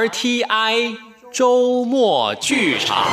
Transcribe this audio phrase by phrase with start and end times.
[0.00, 0.96] RTI
[1.30, 3.04] 周末剧场。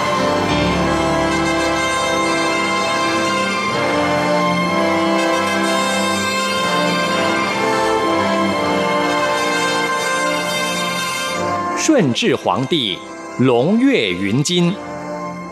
[11.77, 12.97] 顺治皇帝
[13.39, 14.73] 龙跃云津，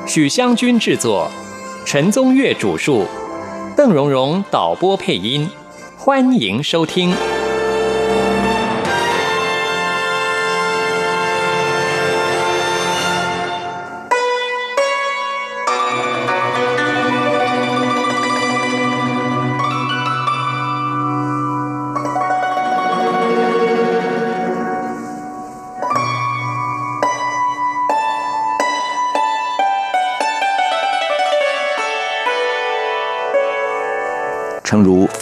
[0.07, 1.29] 许湘君制作，
[1.85, 3.05] 陈宗岳主述，
[3.75, 5.49] 邓荣荣导播配音，
[5.97, 7.13] 欢迎收听。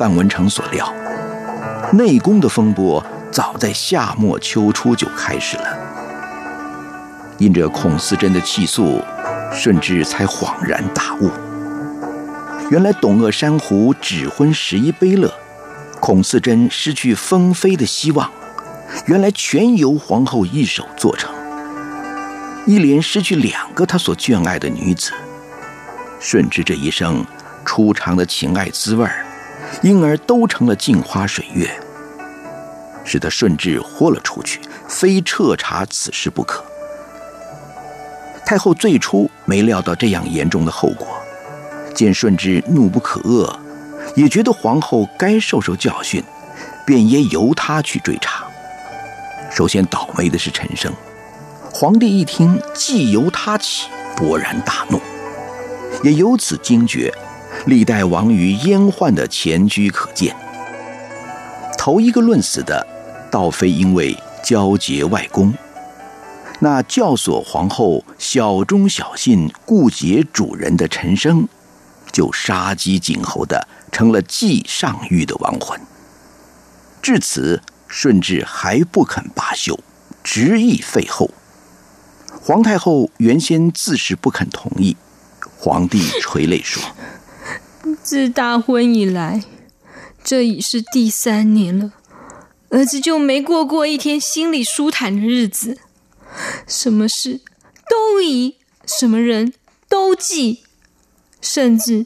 [0.03, 0.93] 范文成所料，
[1.93, 5.77] 内宫的风波早在夏末秋初就开始了。
[7.37, 9.01] 因着孔思贞的气诉，
[9.53, 11.31] 顺治才恍然大悟：
[12.69, 15.33] 原来董鄂珊瑚指婚十一悲乐，
[16.01, 18.29] 孔思贞失去封妃的希望，
[19.05, 21.33] 原来全由皇后一手做成。
[22.65, 25.13] 一连失去两个他所眷爱的女子，
[26.19, 27.25] 顺治这一生
[27.63, 29.22] 初尝的情爱滋味儿。
[29.83, 31.69] 因而都成了镜花水月，
[33.03, 36.63] 使得顺治豁了出去，非彻查此事不可。
[38.45, 41.07] 太后最初没料到这样严重的后果，
[41.93, 43.53] 见顺治怒不可遏，
[44.15, 46.23] 也觉得皇后该受受教训，
[46.85, 48.45] 便也由他去追查。
[49.51, 50.93] 首先倒霉的是陈升，
[51.73, 55.01] 皇帝一听既由他起，勃然大怒，
[56.03, 57.13] 也由此惊觉。
[57.65, 60.35] 历代亡于阉宦的前居可见。
[61.77, 62.85] 头一个论死的，
[63.31, 65.53] 倒非因为交结外公，
[66.59, 71.47] 那教唆皇后小忠小信、顾结主人的陈升，
[72.11, 75.79] 就杀鸡儆猴的成了继上狱的亡魂。
[77.01, 79.77] 至此，顺治还不肯罢休，
[80.23, 81.29] 执意废后。
[82.41, 84.95] 皇太后原先自是不肯同意，
[85.57, 86.81] 皇帝垂泪说。
[88.03, 89.45] 自大婚以来，
[90.25, 91.93] 这已是第三年了，
[92.69, 95.77] 儿子就没过过一天心里舒坦的日子。
[96.67, 97.39] 什么事
[97.89, 99.53] 都疑，什么人
[99.87, 100.63] 都忌，
[101.39, 102.05] 甚至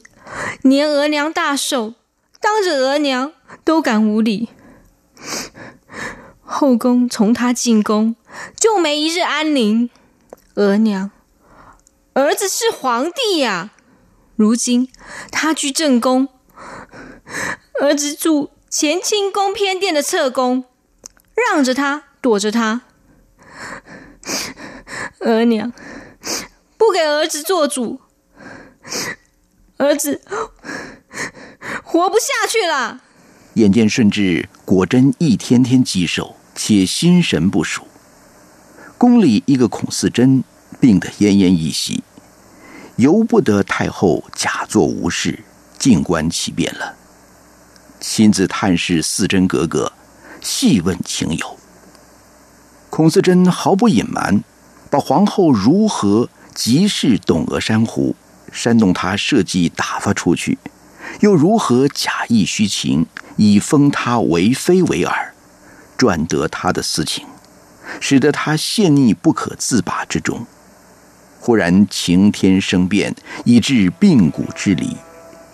[0.62, 1.94] 连额娘大寿，
[2.40, 3.32] 当着额娘
[3.64, 4.50] 都敢无礼。
[6.44, 8.14] 后宫从他进宫
[8.56, 9.90] 就没一日安宁。
[10.54, 11.10] 额娘，
[12.14, 13.72] 儿子是皇帝呀。
[14.38, 14.88] 如今
[15.32, 16.28] 他居正宫，
[17.80, 20.62] 儿子住乾清宫偏殿的侧宫，
[21.34, 22.82] 让着他，躲着他。
[25.18, 25.72] 额娘
[26.76, 28.00] 不给儿子做主，
[29.78, 30.22] 儿子
[31.82, 33.00] 活不下去了。
[33.54, 37.88] 眼见顺治果真一天天积寿，且心神不属，
[38.96, 40.44] 宫里一个孔四珍
[40.78, 42.04] 病得奄奄一息。
[42.98, 45.44] 由不得太后假作无事，
[45.78, 46.96] 静观其变了。
[48.00, 49.92] 亲自探视四珍格格，
[50.40, 51.56] 细问情由。
[52.90, 54.42] 孔四贞毫不隐瞒，
[54.90, 58.16] 把皇后如何急视董鄂珊瑚，
[58.52, 60.58] 煽动他设计打发出去，
[61.20, 65.28] 又如何假意虚情，以封他为妃为饵，
[65.96, 67.24] 赚得他的私情，
[68.00, 70.44] 使得他陷溺不可自拔之中。
[71.40, 74.96] 忽然晴天生变，以致病骨之理，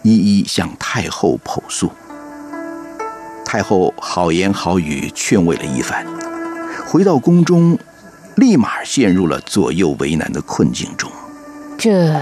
[0.02, 1.90] 一一向太后剖诉。
[3.44, 6.04] 太后好言好语劝慰了一番，
[6.88, 7.78] 回到宫中，
[8.34, 11.10] 立马陷入了左右为难的困境中。
[11.78, 12.20] 这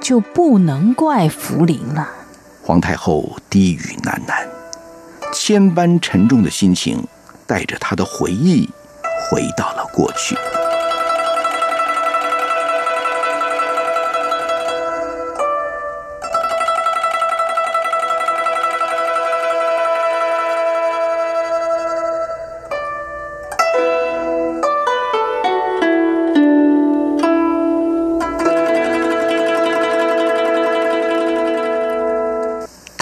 [0.00, 2.08] 就不能怪福临了。
[2.62, 4.46] 皇太后低语喃喃，
[5.32, 7.02] 千般沉重的心情
[7.46, 8.68] 带着她的回忆，
[9.30, 10.36] 回到了过去。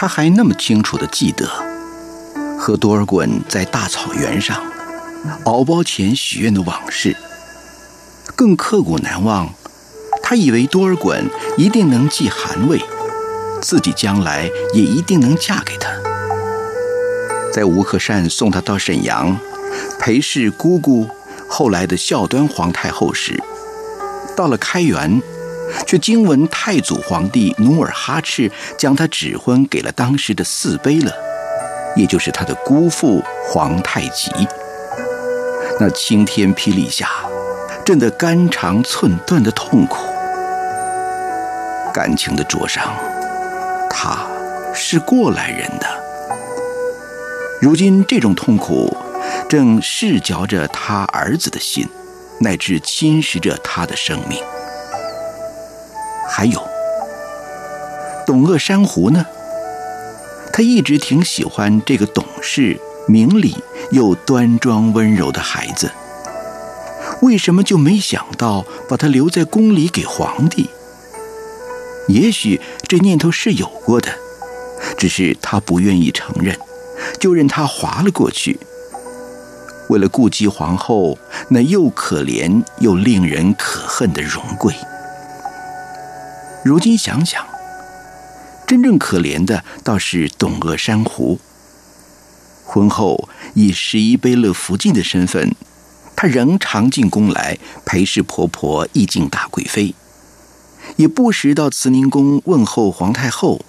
[0.07, 1.51] 他还那么清楚的记得，
[2.57, 4.63] 和多尔衮在大草原上
[5.43, 7.17] 敖包前许愿的往事，
[8.37, 9.53] 更刻骨难忘。
[10.23, 11.25] 他以为多尔衮
[11.59, 12.81] 一定能继汗位，
[13.61, 15.91] 自己将来也一定能嫁给他。
[17.53, 19.37] 在吴克善送他到沈阳，
[19.99, 21.09] 陪侍姑姑
[21.49, 23.43] 后来的孝端皇太后时，
[24.37, 25.21] 到了开元，
[25.87, 31.13] 却惊闻太祖皇帝努尔哈赤将他指婚给了当时的四妃了，
[31.95, 34.31] 也就是他的姑父皇太极。
[35.79, 37.09] 那晴天霹雳下，
[37.85, 39.97] 震得肝肠寸断的痛苦，
[41.95, 42.93] 感情的灼伤，
[43.89, 44.27] 他
[44.75, 45.87] 是过来人的。
[47.61, 48.95] 如今这种痛苦。
[49.49, 51.87] 正噬嚼着他儿子的心，
[52.41, 54.43] 乃至侵蚀着他的生命。
[56.29, 56.61] 还有，
[58.27, 59.25] 董鄂珊瑚呢？
[60.53, 63.57] 他一直挺喜欢这个懂事、明理
[63.91, 65.91] 又端庄温柔的孩子，
[67.21, 70.71] 为什么就没想到把他留在宫里给皇帝？
[72.09, 74.11] 也许这念头是有过的，
[74.97, 76.59] 只是他不愿意承认，
[77.21, 78.59] 就任他划了过去。
[79.89, 81.17] 为了顾及皇后
[81.49, 84.75] 那又可怜又令人可恨的荣贵，
[86.67, 87.47] 如今想想，
[88.67, 91.39] 真正可怜的倒是董鄂珊瑚。
[92.65, 95.55] 婚后以十一贝勒福晋的身份，
[96.17, 99.95] 她仍常进宫来陪侍婆婆义敬大贵妃，
[100.97, 103.65] 也不时到慈宁宫问候皇太后。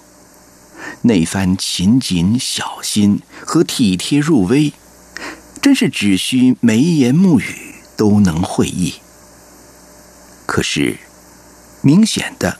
[1.02, 4.72] 那番勤谨小心和体贴入微。
[5.62, 8.94] 真是只需眉言目语都能会意。
[10.46, 10.96] 可是，
[11.82, 12.58] 明显的，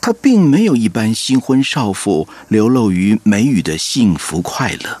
[0.00, 5.00] 他并没有一般新婚少妇流露于眉宇的幸福快乐。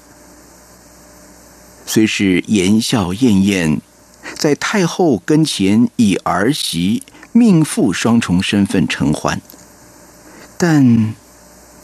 [1.86, 3.80] 虽是言笑晏晏，
[4.36, 7.02] 在太后跟前以儿媳、
[7.32, 9.40] 命妇双重身份承欢，
[10.58, 11.14] 但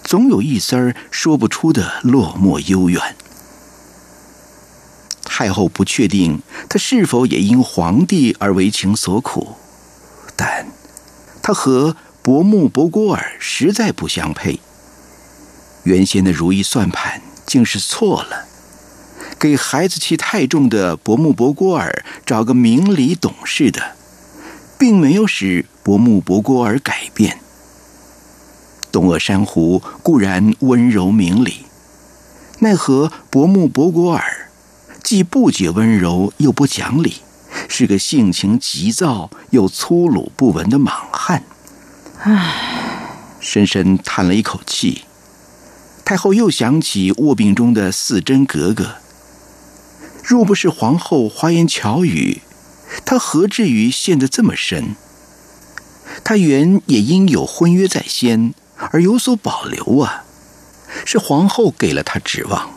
[0.02, 3.00] 总有一丝儿说不出的落寞幽怨。
[5.24, 9.56] 太后不确定她是否也因皇帝而为情所苦，
[10.36, 10.66] 但
[11.42, 14.58] 她和伯木伯郭尔实在不相配。
[15.82, 18.46] 原先的如意算盘竟是错了，
[19.38, 23.94] 给孩子气太重的伯木伯郭尔找个明理懂事的，
[24.78, 27.40] 并没有使伯木伯郭尔改变。
[28.90, 31.66] 东阿珊瑚固然温柔明理，
[32.60, 34.48] 奈何伯木伯郭尔。
[35.02, 37.16] 既不解温柔，又不讲理，
[37.68, 41.42] 是个性情急躁又粗鲁不文的莽汉。
[42.26, 45.04] 唉，深深叹了一口气。
[46.06, 48.94] 太后又想起卧病中的四真格格。
[50.24, 52.40] 若不是皇后花言巧语，
[53.04, 54.96] 她何至于陷得这么深？
[56.24, 58.54] 她原也应有婚约在先，
[58.90, 60.24] 而有所保留啊。
[61.04, 62.70] 是皇后给了她指望。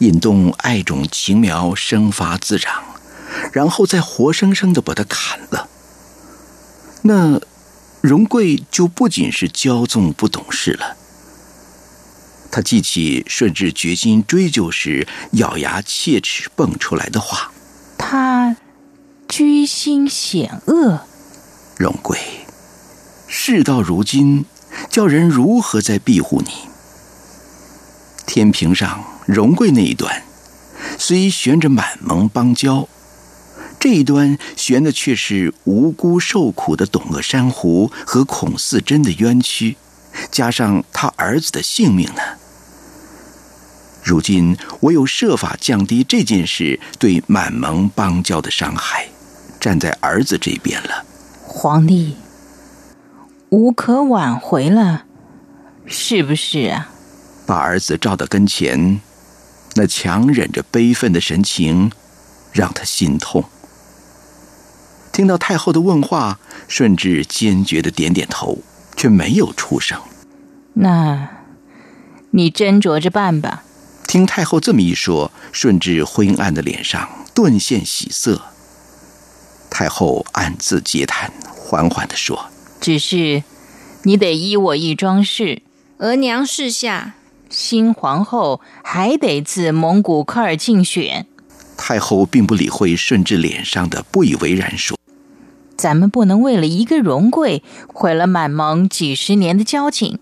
[0.00, 2.84] 引动爱种情苗生发滋长，
[3.52, 5.70] 然后再活生生的把她砍了。
[7.00, 7.40] 那
[8.00, 10.96] 荣贵就不仅是骄纵不懂事了。
[12.50, 17.52] 他记起顺治决心追究时咬牙切齿蹦出来的话
[17.98, 18.56] ：“他
[19.28, 21.00] 居心险恶。”
[21.76, 22.18] 荣贵，
[23.26, 24.44] 事到如今，
[24.88, 26.50] 叫人如何再庇护你？
[28.26, 29.04] 天平上。
[29.26, 30.22] 荣贵那一端，
[31.00, 32.88] 虽悬着满蒙邦交，
[33.78, 39.76] 这一端悬的却是无辜受苦的董鄂珊瑚和孔四珍的冤屈，
[40.30, 42.22] 加上他儿子的性命呢。
[44.02, 49.08] 如今唯有设法降低这件事对满蒙邦交的伤害，
[49.60, 51.04] 站在儿子这边了。
[51.42, 52.16] 皇帝，
[53.50, 55.04] 无可挽回了，
[55.86, 56.88] 是不是啊？
[57.46, 59.00] 把儿子召到跟前。
[59.74, 61.90] 那强忍着悲愤的神情，
[62.52, 63.44] 让他心痛。
[65.16, 68.58] 听到太后的问话，顺治坚决的点点头，
[68.98, 69.98] 却没有出声。
[70.74, 71.30] 那，
[72.32, 73.62] 你斟酌着办吧。
[74.06, 78.42] 听太后这么一说，顺治昏暗的脸上顿现喜色。
[79.70, 83.42] 太后暗自嗟叹，缓缓的说：“只是，
[84.02, 85.62] 你得依我一桩事。
[85.96, 87.14] 额娘示下。”
[87.48, 91.26] 新皇后还得自蒙古科尔竞选。
[91.74, 94.98] 太后并不理会顺治脸上的不以为然，说
[95.86, 100.18] ：“咱们不能为了一个荣贵，毁了满蒙几十年的交情。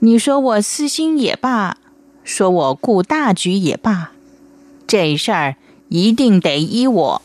[0.00, 1.78] 你说我私心也罢，
[2.22, 4.10] 说我顾大局也罢，
[4.86, 5.56] 这事儿
[5.88, 7.22] 一定得依我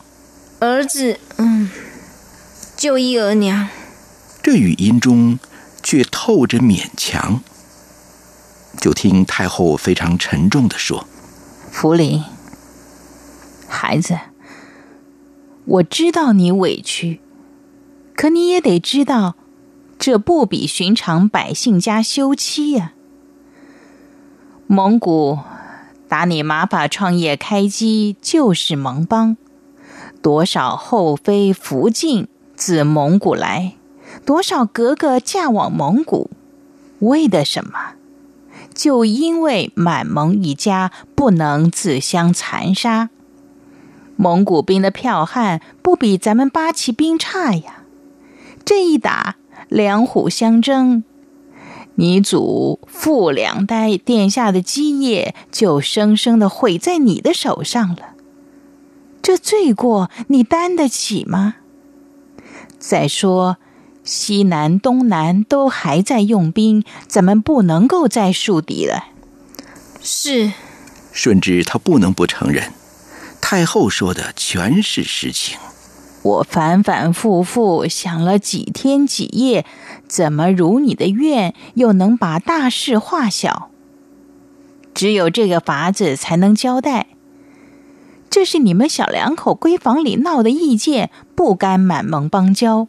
[0.59, 1.19] 儿子。
[1.35, 1.69] 嗯，
[2.77, 3.67] 就依额娘。”
[4.41, 5.37] 这语音中
[5.83, 7.41] 却透着勉强。
[8.77, 11.05] 就听太后非常沉重的说
[11.69, 12.23] ：“福临，
[13.67, 14.17] 孩子，
[15.65, 17.19] 我知道你委屈，
[18.15, 19.35] 可你也得知道，
[19.97, 22.93] 这不比寻常百姓家休妻呀。
[24.67, 25.39] 蒙古
[26.07, 29.35] 打你马法创业开基就是蒙邦，
[30.21, 33.75] 多少后妃福晋自蒙古来，
[34.25, 36.29] 多少格格嫁往蒙古，
[36.99, 37.95] 为的什么？
[38.73, 43.09] 就因为满蒙一家不能自相残杀。
[44.15, 47.82] 蒙古兵的剽悍不比咱们八旗兵差呀！
[48.65, 49.35] 这一打，
[49.69, 51.03] 两虎相争，
[51.95, 58.13] 你祖父两代殿下的基业就生生的毁在你的手上了。
[59.21, 61.55] 这罪过你担得起吗？
[62.79, 63.57] 再说，
[64.03, 69.05] 西南、东南都还在用兵，咱们不能够再树敌了。
[70.01, 70.51] 是，
[71.13, 72.73] 顺治他不能不承认。
[73.39, 75.57] 太后说的全是实情。
[76.23, 79.65] 我反反复复想了几天几夜，
[80.07, 83.69] 怎么如你的愿，又能把大事化小？
[84.93, 87.07] 只有这个法子才能交代。
[88.29, 92.87] 这是你们小两口闺房里闹的意见，不该满蒙邦交，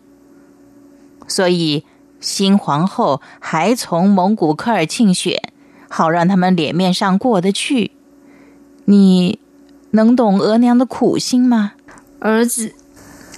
[1.26, 1.84] 所以
[2.20, 5.52] 新皇后还从蒙古科尔沁选，
[5.88, 7.92] 好让他们脸面上过得去。
[8.86, 9.38] 你。
[9.94, 11.74] 能懂额娘的苦心吗？
[12.18, 12.74] 儿子，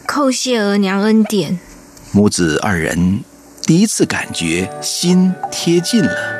[0.06, 1.58] 叩谢额娘恩典。
[2.12, 3.20] 母子二人
[3.62, 6.35] 第一次感觉心贴近了。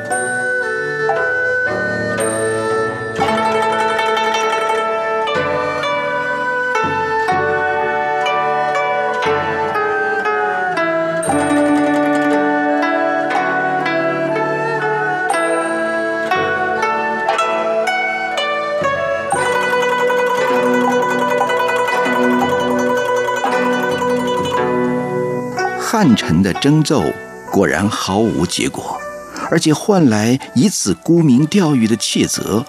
[25.99, 27.03] 汉臣的征奏
[27.51, 29.01] 果然毫无结果，
[29.49, 32.63] 而且换来以此沽名钓誉的窃责。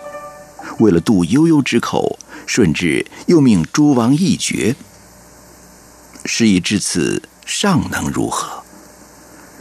[0.78, 4.74] 为了渡悠悠之口，顺治又命诸王议决。
[6.24, 8.62] 事已至此，尚能如何？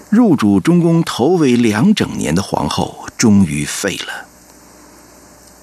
[0.10, 4.28] 入主中宫头尾两整年的皇后终于废了。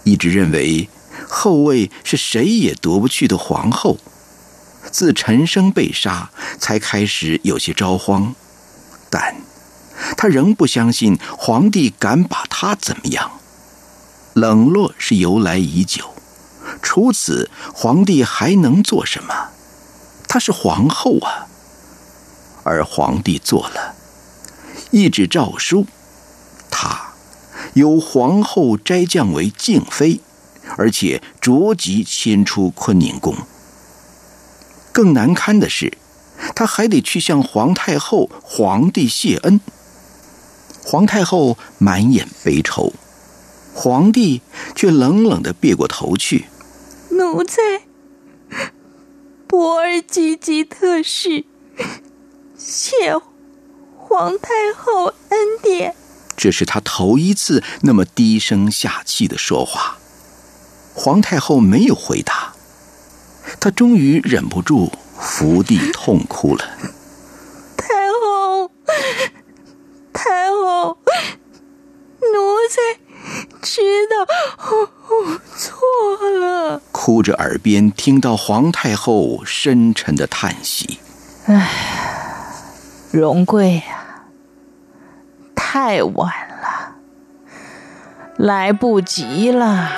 [0.02, 0.90] 一直认为
[1.26, 3.96] 后位是谁也夺不去的皇后。
[4.90, 8.34] 自陈升被杀，才开始有些着慌，
[9.10, 9.36] 但
[10.16, 13.30] 他仍不相信皇帝敢把他怎么样。
[14.34, 16.14] 冷落是由来已久，
[16.82, 19.50] 除此，皇帝还能做什么？
[20.26, 21.46] 她是皇后啊。
[22.64, 23.94] 而皇帝做了
[24.90, 25.86] 一纸诏书，
[26.70, 27.12] 他
[27.74, 30.20] 由皇后摘降为静妃，
[30.76, 33.36] 而且着即迁出坤宁宫。
[34.94, 35.98] 更难堪的是，
[36.54, 39.60] 他还得去向皇太后、皇帝谢恩。
[40.84, 42.92] 皇太后满眼悲愁，
[43.74, 44.40] 皇帝
[44.76, 46.44] 却冷冷的别过头去。
[47.10, 47.60] 奴才
[49.48, 51.44] 博尔济吉特氏，
[52.56, 53.16] 谢
[53.98, 55.96] 皇太后恩典。
[56.36, 59.98] 这是他头一次那么低声下气的说话。
[60.94, 62.53] 皇太后没有回答。
[63.60, 66.64] 他终于忍不住伏地痛哭了。
[67.76, 68.70] 太后，
[70.12, 70.98] 太后，
[72.20, 73.00] 奴才
[73.62, 74.26] 知道
[75.08, 76.80] 我错了。
[76.92, 80.98] 哭着耳边听到皇太后深沉的叹息。
[81.46, 81.70] 唉，
[83.10, 84.24] 荣贵呀，
[85.54, 86.32] 太晚
[86.62, 86.96] 了，
[88.36, 89.90] 来不及了。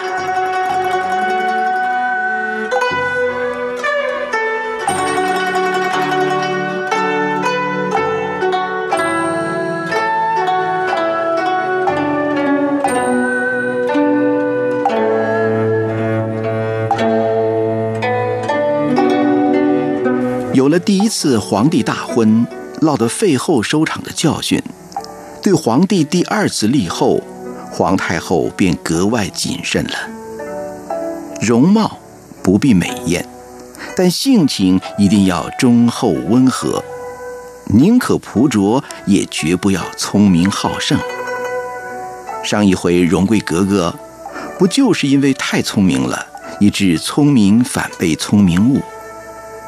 [20.66, 22.44] 有了第一次皇帝大婚
[22.80, 24.60] 落得废后收场的教训，
[25.40, 27.22] 对皇帝第二次立后，
[27.70, 29.92] 皇太后便格外谨慎了。
[31.40, 31.96] 容貌
[32.42, 33.24] 不必美艳，
[33.96, 36.82] 但性情一定要忠厚温和，
[37.66, 40.98] 宁可朴拙，也绝不要聪明好胜。
[42.42, 43.94] 上一回荣贵格格，
[44.58, 46.26] 不就是因为太聪明了，
[46.58, 48.82] 以致聪明反被聪明误？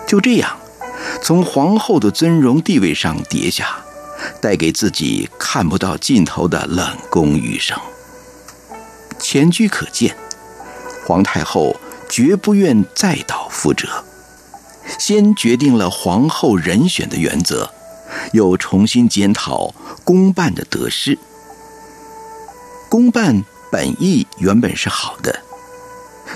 [0.05, 0.51] 就这样。
[1.23, 3.77] 从皇后的尊荣地位上跌下，
[4.41, 7.79] 带给自己看不到尽头的冷宫余生。
[9.19, 10.17] 前居可见，
[11.07, 11.77] 皇太后
[12.09, 14.05] 绝不愿再蹈覆辙。
[14.99, 17.71] 先决定了皇后人选的原则，
[18.33, 21.19] 又重新检讨公办的得失。
[22.89, 25.43] 公办本意原本是好的，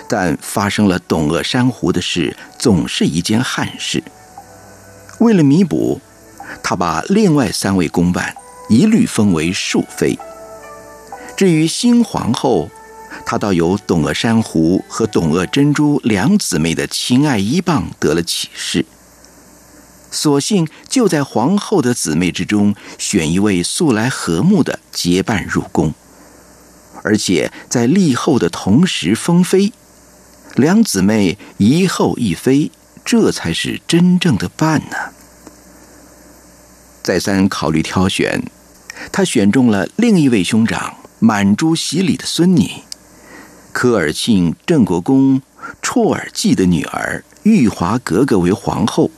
[0.07, 4.03] 但发生了董鄂珊瑚的事，总是一件憾事。
[5.23, 6.01] 为了弥补，
[6.65, 8.35] 他把另外三位公办
[8.69, 10.19] 一律封为庶妃。
[11.37, 12.69] 至于新皇后，
[13.25, 18.85] 她倒由董鄂珊瑚和董鄂珍珠两姊妹的情爱依傍得了启示，
[20.11, 25.95] 索性就在皇后的姊妹之中选一位素来和睦的结伴入宫，
[27.05, 29.73] 而且在立后的同时封妃，
[30.57, 32.73] 两姊妹一后一妃，
[33.05, 35.12] 这才是真正的伴呢。
[37.03, 38.43] 再三考虑挑选，
[39.11, 42.71] 他选中了另一位兄长满珠喜礼的孙女。
[43.73, 45.43] 科尔沁郑国公
[45.83, 49.11] 绰尔济的女儿玉华格格为皇后，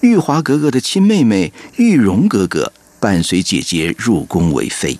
[0.00, 4.98] 玉华格格的亲妹妹玉容格格伴随姐姐入宫为妃。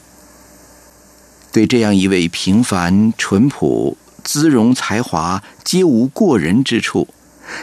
[1.50, 7.08] 对这样一位平凡淳朴、姿容才华皆无过人之处，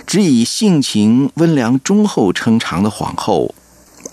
[0.08, 3.53] 只以性情温良忠厚称长的皇后，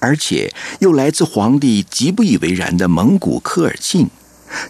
[0.02, 4.10] 而且又来自皇帝极不以为然的蒙古科尔沁，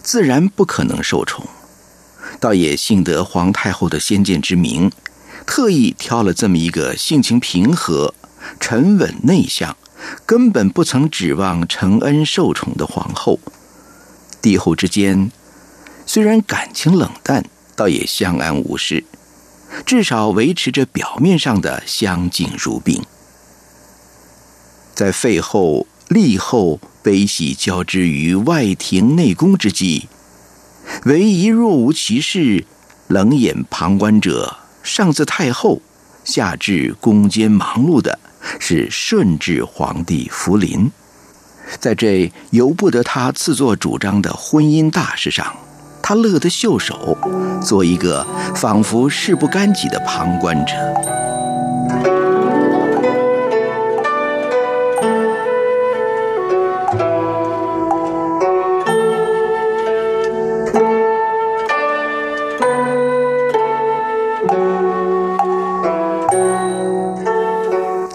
[0.03, 1.43] 自然不可能受宠。
[2.39, 4.91] 倒也幸得皇太后的先见之明，
[5.47, 8.13] 特意挑了这么一个性情平和、
[8.59, 9.75] 沉稳内向、
[10.23, 13.39] 根本不曾指望承恩受宠的皇后。
[14.39, 15.31] 帝后之间
[16.05, 17.43] 虽然感情冷淡，
[17.75, 19.03] 倒也相安无事，
[19.83, 23.01] 至少维持着表面上的相敬如宾。
[24.95, 30.07] 在废后、立后悲喜交织于外廷内宫之际。
[31.05, 32.65] 唯一若无其事、
[33.07, 35.81] 冷眼旁观者，上自太后，
[36.23, 38.19] 下至宫间忙碌的，
[38.59, 40.91] 是顺治皇帝福临。
[41.79, 45.55] 在这由不得他自作主张的婚姻大事上，
[46.01, 47.17] 他乐得袖手，
[47.63, 50.73] 做一个仿佛事不干己的旁观者。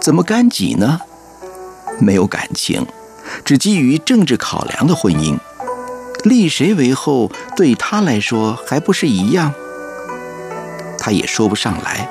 [0.08, 1.02] 怎么干己呢？
[1.98, 2.86] 没有感情，
[3.44, 5.36] 只基于政治考量的婚姻，
[6.24, 9.52] 立谁为后对他来说还不是一样？
[10.98, 12.08] 他也说不上来，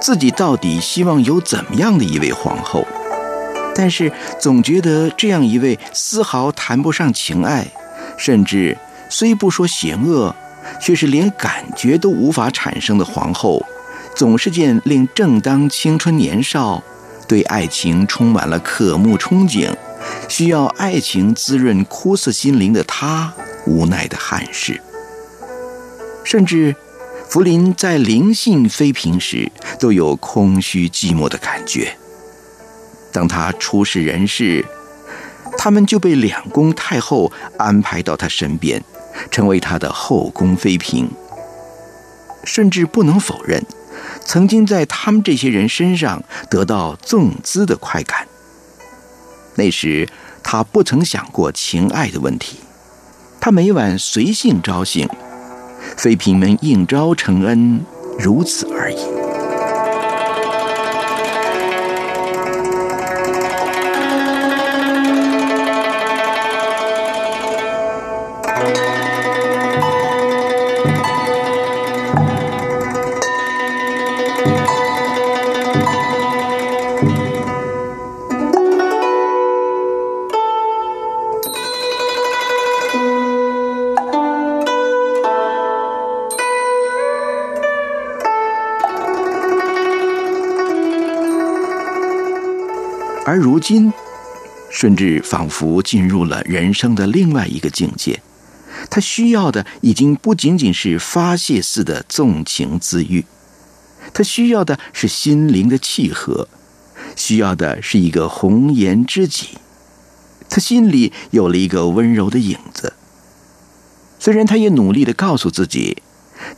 [0.00, 2.86] 自己到底希望有怎么样的一位皇后？
[3.74, 7.66] 但是总觉得这样一位丝毫谈不上情爱，
[8.16, 10.32] 甚至虽不说险恶，
[10.80, 13.66] 却是连感觉都无法产生的皇后，
[14.14, 16.80] 总是件令正当青春年少。
[17.30, 19.72] 对爱情充满了渴慕憧憬，
[20.28, 23.32] 需要爱情滋润枯涩心灵的他，
[23.66, 24.82] 无奈的憾事。
[26.24, 26.74] 甚至，
[27.28, 31.96] 福临在灵性妃嫔时，都有空虚寂寞的感觉。
[33.12, 34.66] 当他出世人世，
[35.56, 38.82] 他们就被两宫太后安排到他身边，
[39.30, 41.08] 成为他的后宫妃嫔。
[42.42, 43.64] 甚至不能否认。
[44.24, 48.26] 曾经在他们这些人身上得到纵资的快感。
[49.56, 50.08] 那时
[50.42, 52.58] 他不曾想过情爱的问题，
[53.40, 55.08] 他每晚随性招幸，
[55.96, 57.84] 妃嫔们应招承恩，
[58.18, 59.19] 如此而已。
[94.80, 98.22] 顺治仿佛进入了人生的另外一个境界，
[98.88, 103.26] 他需要的已经不仅仅是发泄似的纵情自愈，
[104.14, 106.48] 他需要的是心灵的契合，
[107.14, 109.58] 需要的是一个红颜知己。
[110.48, 112.94] 他心里有了一个温柔的影子，
[114.18, 116.02] 虽然他也努力的告诉自己，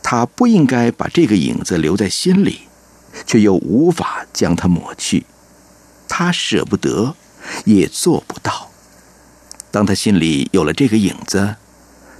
[0.01, 2.61] 他不应该把这个影子留在心里，
[3.27, 5.25] 却又无法将它抹去。
[6.07, 7.17] 他舍不得，
[7.65, 8.69] 也做不到。
[9.71, 11.55] 当他心里有了这个影子，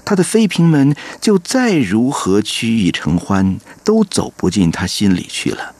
[0.04, 5.76] 他的妃嫔们就再如何曲意承欢，都走不进他心里去了。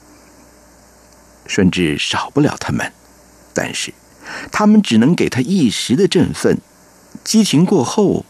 [1.46, 2.92] 顺治少不了他们，
[3.52, 3.92] 但是
[4.50, 6.58] 他们只能给他一时的振奋，
[7.22, 8.24] 激情过后，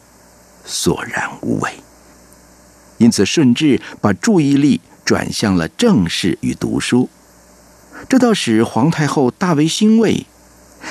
[0.65, 1.75] 索然无味。
[2.99, 7.09] 因此，顺治把注意力转向了政事与读书，
[8.09, 10.27] 这倒使皇太后大为欣慰。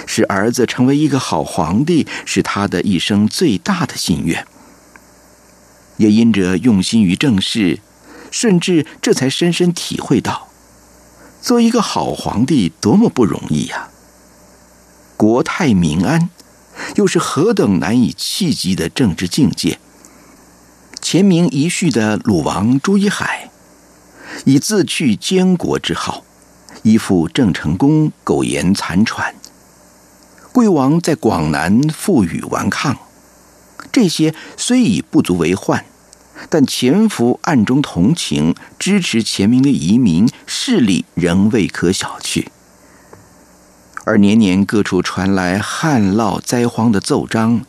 [0.06, 4.46] 使儿子成为一个好皇帝，是他的一生最大的心愿。
[5.98, 7.80] 也因着用心于政事，
[8.32, 10.48] 顺治这才深深体会到，
[11.42, 13.90] 做一个好皇帝多么不容易呀！
[15.16, 16.30] 国泰民安，
[16.96, 19.80] 又是何等难以企及的政治境界。
[21.00, 23.52] 前明遗绪的鲁王朱一海，
[24.46, 26.24] 以自去监国之号，
[26.82, 29.36] 依附郑成功，苟延残喘。
[30.54, 32.96] 贵王在广南负隅顽抗，
[33.92, 35.84] 这些虽已不足为患，
[36.48, 42.46] 但潜伏暗中同情、支持前明的移民势力仍未可小觑。
[44.06, 47.62] 而年年各处传来旱涝灾荒的奏章，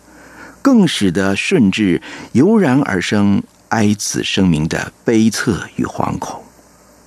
[0.60, 6.42] 更使得顺治油然而生哀此声明的悲恻与惶恐。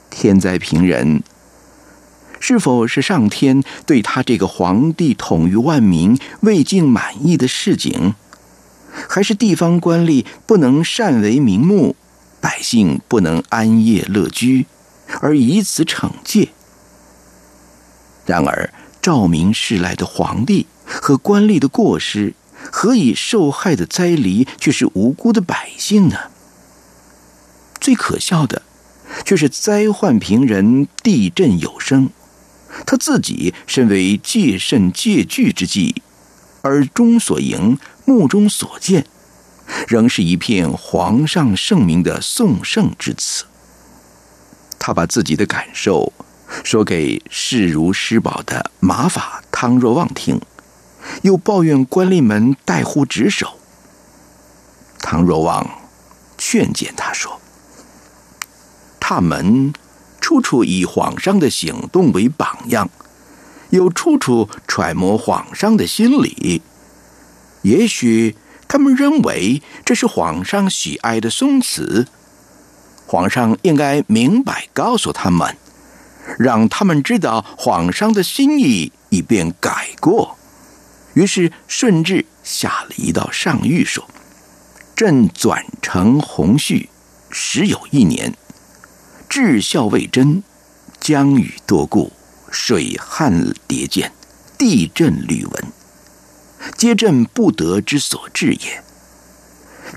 [0.10, 1.22] 天灾平人。
[2.39, 8.13] 是否是上天对他这个皇帝统御万民未尽满意的示警，
[9.10, 11.95] 还是地方官吏不能善为民目，
[12.39, 14.65] 百姓不能安业乐居，
[15.21, 16.50] 而以此惩戒？
[18.26, 22.34] 然而，照明世来的皇帝和官吏的过失，
[22.71, 26.17] 何以受害的灾黎却是无辜的百姓呢？
[27.80, 28.63] 最可笑的，
[29.23, 32.10] 却是灾患平人，地震有声。
[32.86, 36.02] 他自己身为戒慎戒惧之际，
[36.63, 39.06] 耳中所迎，目中所见，
[39.88, 43.46] 仍是一片皇上圣明的颂圣之词。
[44.78, 46.13] 他把自己的感受
[46.63, 50.40] 说给视如失宝的马法汤若望听，
[51.24, 53.60] 又抱怨官吏们怠忽职守。
[55.00, 55.68] 汤若望
[56.38, 57.42] 劝谏他说
[59.00, 59.74] ：“他们。”
[60.20, 62.90] 处处以皇上的行动为榜样，
[63.70, 66.62] 又处处揣摩皇上的心理。
[67.62, 68.36] 也许
[68.68, 72.08] 他们认为这是皇上喜爱的宋词，
[73.06, 75.56] 皇上应该明白告诉他们，
[76.38, 80.38] 让他们知道皇上的心意，以便改过。
[81.14, 84.08] 于是顺治下了一道上谕，说
[84.96, 86.90] ：“朕转承洪绪，
[87.32, 88.34] 时有一年。”
[89.30, 90.42] 至孝未真，
[91.00, 92.12] 江雨多故，
[92.50, 94.12] 水旱迭见，
[94.58, 95.63] 地震屡闻，
[96.78, 98.84] 皆朕不得之所至也。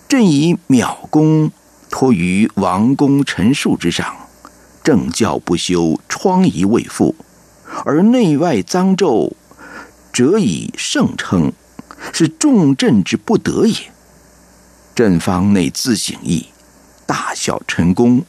[0.09, 1.51] 朕以邈公
[1.89, 4.15] 托于王公陈述之上，
[4.83, 7.15] 政教不修，疮痍未复，
[7.85, 9.37] 而内外脏骤，
[10.13, 11.53] 则以圣称，
[12.13, 13.77] 是重朕之不得也。
[14.95, 16.47] 朕方内自省意，
[17.07, 18.25] 大小成功。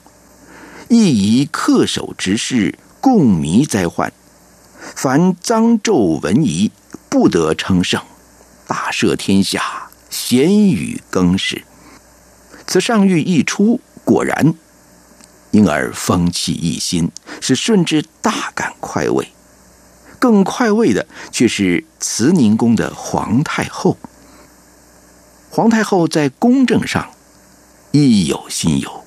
[0.94, 4.12] 亦以恪守之事，共弥灾患。
[4.94, 6.70] 凡脏咒文仪，
[7.08, 8.02] 不得称圣。
[8.68, 11.64] 大赦天下，咸与更始。
[12.68, 14.54] 此上谕一出，果然，
[15.52, 19.30] 因而风气一新，使顺治大感快慰。
[20.20, 23.96] 更快慰的却是慈宁宫的皇太后。
[25.50, 27.12] 皇太后在公政上
[27.92, 29.01] 亦有心有。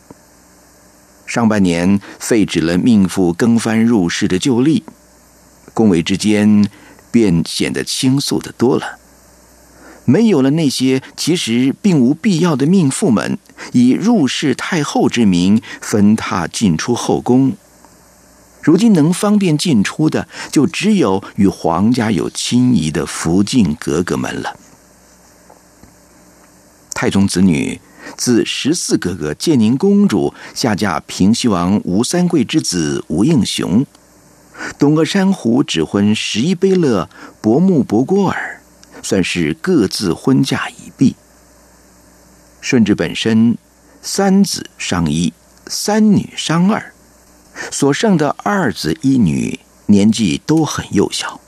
[1.27, 4.85] 上半年废止了命妇更番入室的旧例，
[5.73, 6.69] 宫闱之间
[7.11, 8.99] 便显得清肃的多了。
[10.05, 13.39] 没有了那些其实并无必要的命妇们
[13.73, 17.55] 以入室太后之名分踏进出后宫，
[18.61, 24.59] 如今能方便进出的，就只有与皇家有亲谊的福晋格格们了。
[26.93, 27.81] 太宗子女。
[28.17, 33.85] 自十四哥哥建宁公主下嫁平西王吴三桂之子吴应熊，
[34.79, 37.09] 东阿珊瑚指婚十一贝勒
[37.41, 38.61] 伯木伯郭尔，
[39.03, 41.17] 算是各自婚嫁已毕。
[42.61, 43.59] 顺治本身
[44.01, 45.33] 三子伤一，
[45.67, 46.93] 三女伤二，
[47.71, 51.41] 所剩的二子一女年纪都很幼小，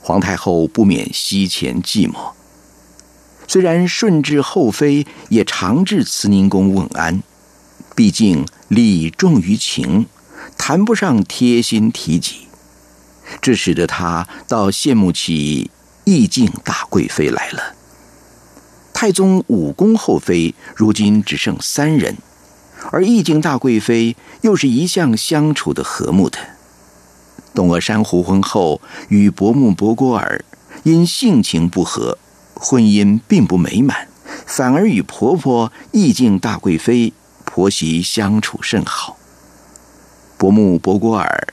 [0.00, 2.32] 皇太后不免惜前寂寞。
[3.46, 7.22] 虽然顺治后妃也常至慈宁宫问安，
[7.94, 10.06] 毕竟礼重于情，
[10.56, 12.48] 谈不上贴心提及，
[13.40, 15.70] 这使得他倒羡慕起
[16.04, 17.74] 义敬大贵妃来了。
[18.92, 22.16] 太宗五宫后妃如今只剩三人，
[22.90, 26.38] 而义敬大贵妃又是一向相处的和睦的，
[27.54, 30.44] 董鄂山瑚婚后与伯木博郭尔
[30.84, 32.18] 因性情不合，
[32.54, 34.08] 婚姻并不美满，
[34.46, 37.12] 反而与婆婆义境大贵妃
[37.44, 39.16] 婆媳相处甚好。
[40.36, 41.48] 伯母博果尔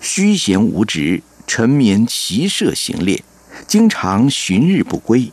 [0.00, 3.22] 虚闲无职，沉湎骑射行猎，
[3.66, 5.32] 经常旬日不归。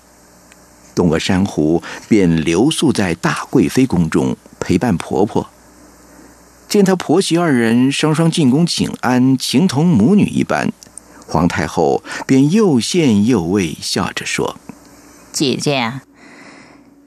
[0.96, 5.50] 东阿珊瑚便留宿在大贵妃宫中陪伴婆婆。
[6.68, 10.72] 见她婆媳二人双双进宫请安，情同母女一般，
[11.28, 14.58] 皇太后便又羡又畏，笑着说
[15.36, 16.04] ：“姐姐啊，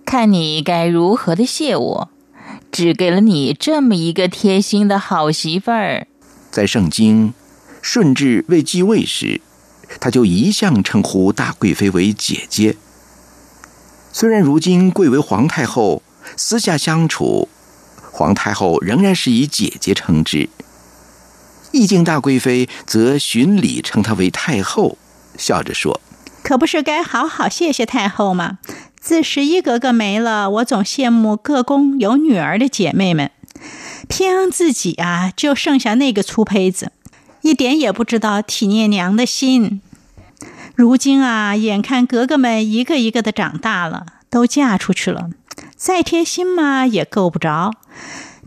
[0.05, 2.11] 看你该如何的谢我，
[2.71, 6.07] 只给了你这么一个贴心的好媳妇儿。”
[6.53, 7.33] 在圣经，
[7.81, 9.41] 顺治未继位时，
[9.99, 12.77] 他就一向称呼大贵妃为姐姐。
[14.13, 16.03] 虽然如今贵为皇太后，
[16.37, 17.49] 私下相处，
[18.13, 20.51] 皇太后仍然是以姐姐称之。
[21.73, 24.99] 义境大贵妃则循礼称她为太后，
[25.39, 25.99] 笑着说
[26.49, 28.59] ：“可不是该好好谢谢太后吗？
[28.99, 33.31] 自十一格格没了，我总羡慕各宫有女儿的姐妹们，
[34.09, 36.91] 偏自己啊就剩下那个粗胚子，
[37.43, 39.83] 一点也不知道体念娘的心。”
[40.75, 45.29] 如今啊，眼看格格们一个一个的长大了，都嫁出去了，
[45.77, 47.75] 再贴心嘛也够不着。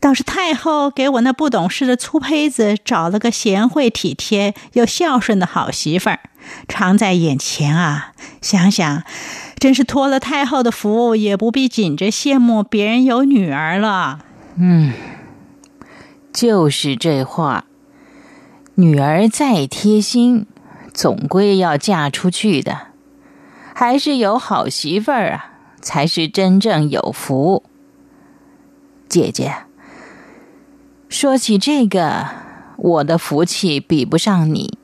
[0.02, 6.20] 倒是太后给我那不懂事的粗胚子找了个贤惠体贴又孝顺的好媳妇儿，
[6.68, 8.12] 常在眼前啊。
[8.42, 9.04] 想想，
[9.58, 14.20] 真是托了太后的福，也不必紧着羡慕别人有女儿了。
[14.56, 14.92] 嗯，
[16.34, 17.66] 就是这话，
[18.76, 20.48] 女儿再贴心。
[20.94, 22.88] 总归要嫁出去的，
[23.74, 27.64] 还是有好媳妇儿啊，才是真正有福。
[29.08, 29.56] 姐姐，
[31.12, 32.30] 说起这个，
[32.78, 34.78] 我的福气比不上你。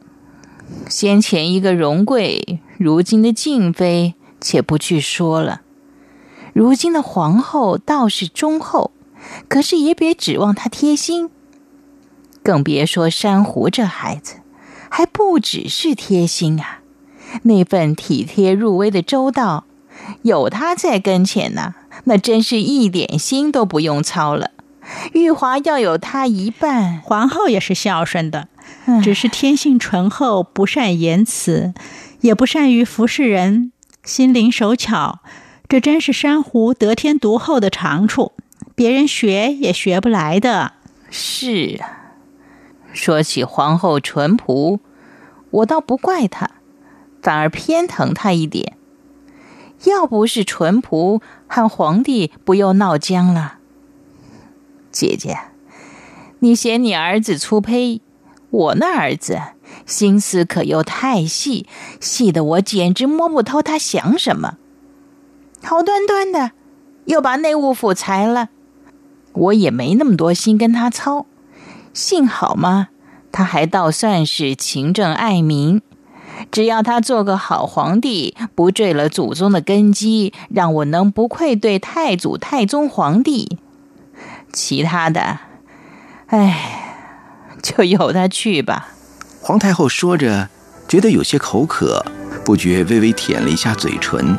[0.89, 5.61] 先前一个荣贵，如今的静妃，且不去说了。
[6.51, 8.91] 如今的皇后倒是忠厚，
[9.47, 11.29] 可是也别指望她贴心。
[12.43, 14.35] 更别说珊瑚这孩子。
[14.89, 16.79] 还不只是贴心啊，
[17.43, 19.63] 那份体贴入微的周到，
[20.23, 24.51] 有他在跟前呢，那真是一点心都不用操了。
[25.13, 28.47] 玉华要有他一半，皇后也是孝顺的，
[29.03, 31.73] 只是天性醇厚，不善言辞，
[32.21, 33.71] 也不善于服侍人，
[34.03, 35.19] 心灵手巧，
[35.67, 38.33] 这真是珊瑚得天独厚的长处，
[38.75, 40.73] 别人学也学不来的。
[41.09, 42.15] 是啊。
[42.93, 44.79] 说起皇后淳朴，
[45.51, 46.49] 我倒不怪她，
[47.21, 48.75] 反而偏疼她一点。
[49.83, 53.59] 要不是淳朴，和皇帝不又闹僵了？
[54.99, 55.37] 姐姐，
[56.39, 58.01] 你嫌你儿子粗胚，
[58.49, 59.39] 我那儿子
[59.85, 61.67] 心思可又太细，
[61.99, 64.55] 细的我简直摸不透他想什么。
[65.61, 66.53] 好端端的，
[67.05, 68.49] 又把内务府裁了，
[69.33, 71.27] 我也没那么多心跟他操。
[71.93, 72.87] 幸好嘛，
[73.31, 75.79] 他还倒算是勤政爱民。
[76.51, 83.59] 只要他做个好皇帝，不坠了祖宗的根基，让我能不愧对太祖太宗皇帝。
[84.53, 85.39] 其他的，
[86.27, 86.57] 哎，
[87.61, 88.89] 就由他去吧。
[89.41, 90.49] 皇太后说着，
[90.87, 92.03] 觉得有些口渴，
[92.43, 94.37] 不觉微微舔了一下嘴唇。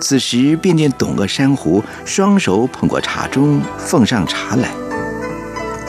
[0.00, 4.70] 此时便见董鄂珊瑚双手捧过茶盅，奉上茶来。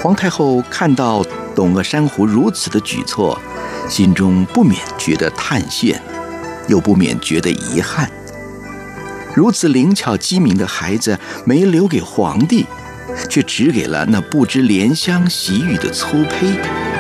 [0.02, 1.24] 皇太后看到
[1.56, 3.40] 董鄂珊瑚如此的举措，
[3.88, 5.96] 心中不免觉得叹羡，
[6.68, 8.12] 又不免觉得遗憾。
[9.34, 12.66] 如此灵巧机敏的孩子，没留给皇帝，
[13.30, 16.91] 却只给了那不知怜香惜玉的粗胚。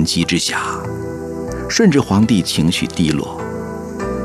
[0.00, 0.62] 万机之下，
[1.68, 3.38] 顺治皇帝情绪低落，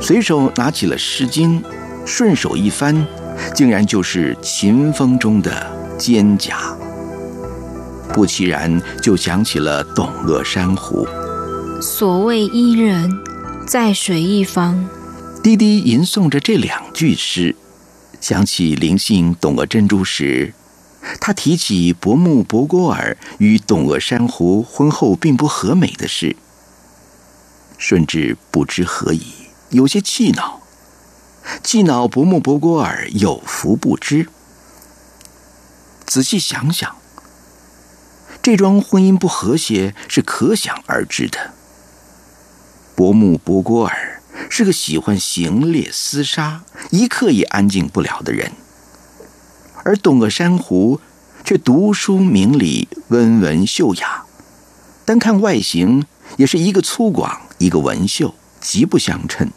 [0.01, 1.61] 随手拿起了《诗经》，
[2.05, 3.05] 顺手一翻，
[3.53, 5.51] 竟然就是秦风中的
[5.99, 6.53] 蒹葭。
[8.13, 11.05] 不其然，就想起了董鄂珊瑚。
[11.81, 13.11] 所谓伊人，
[13.67, 14.87] 在水一方。
[15.43, 17.53] 滴滴吟诵着这两句诗，
[18.21, 20.53] 想起灵性董鄂珍珠时。
[21.19, 26.35] 他提起伯木博郭尔与董鄂珊瑚婚后并不和美的事，
[27.77, 29.25] 顺治不知何以，
[29.69, 30.61] 有些气恼。
[31.63, 34.27] 气恼伯木博郭尔有福不知。
[36.05, 36.95] 仔细想想，
[38.41, 41.53] 这桩婚姻不和谐是可想而知的。
[42.95, 48.53] 伯木博郭尔是个喜欢行猎厮杀、一刻也安静不了的人，
[49.85, 50.99] 而董鄂珊瑚
[51.43, 54.23] 却读书明理、温文秀雅，
[55.05, 56.03] 单看外形
[56.37, 59.51] 也是一个粗犷，一个文秀，极不相称。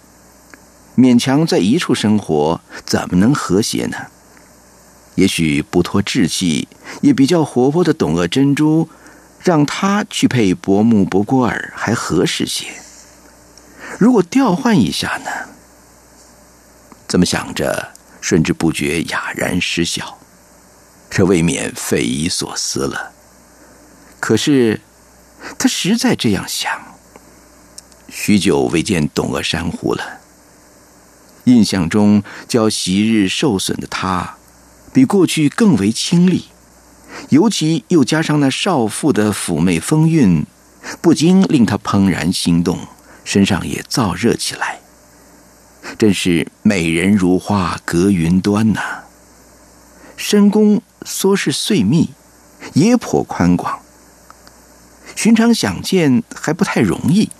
[0.94, 3.96] 勉强在一处生活，怎么能和谐呢？
[5.14, 6.68] 也许不脱稚气，
[7.00, 8.90] 也比较活泼的董鄂珍珠，
[9.40, 12.66] 让他去配伯木伯郭尔还合适些。
[13.98, 15.30] 如果调换一下呢？
[17.08, 20.18] 这么想着，甚至不觉哑然失笑，
[21.08, 23.12] 这未免匪夷所思了。
[24.20, 24.80] 可是，
[25.58, 26.70] 他实在这样想。
[28.08, 30.20] 许久未见董鄂珊瑚了，
[31.44, 34.36] 印象中较昔日受损的他，
[34.92, 36.46] 比过去更为清丽，
[37.28, 40.44] 尤其又加上那少妇的妩媚风韵，
[41.00, 42.80] 不禁令他怦然心动。
[43.24, 44.80] 身上也燥热起来，
[45.96, 48.80] 真是美人如花隔云端呐。
[50.16, 52.10] 深宫缩是碎密，
[52.74, 53.78] 也颇宽广。
[55.14, 57.30] 寻常想见还不太容易。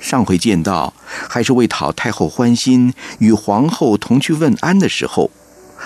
[0.00, 0.94] 上回见到，
[1.28, 5.30] 还是为讨太后欢心，与皇后同去问安的时候，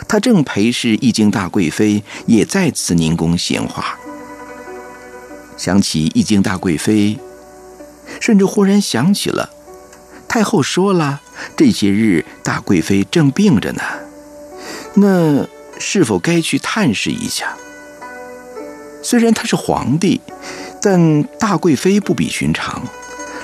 [0.08, 3.98] 他正陪侍一京大贵妃，也在慈宁宫闲话。
[5.56, 7.18] 想起一京大贵妃。
[8.20, 9.50] 甚至忽然想起了，
[10.28, 11.20] 太后说了，
[11.56, 13.82] 这些日大贵妃正病着呢，
[14.94, 15.46] 那
[15.78, 17.56] 是否该去探视一下？
[19.02, 20.20] 虽然他是皇帝，
[20.82, 22.82] 但大贵妃不比寻常，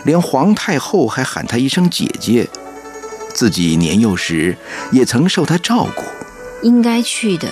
[0.04, 2.48] 连皇太后还喊她一声姐姐，
[3.32, 4.56] 自己年幼时
[4.90, 6.02] 也曾受她照顾，
[6.62, 7.48] 应该去的。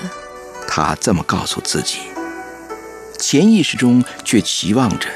[0.67, 1.99] 他这么告诉自己，
[3.19, 5.09] 潜意识中却期望着。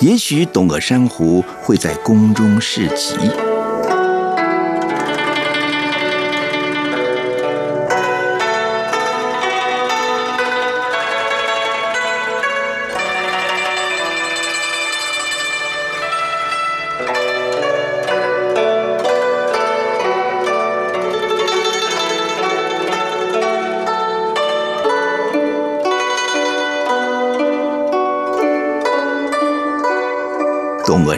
[0.00, 3.53] 也许董鄂珊瑚会在宫中侍疾。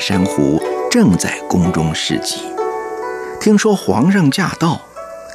[0.09, 2.37] 珊瑚正在宫中侍疾，
[3.41, 4.81] 听说皇上驾到，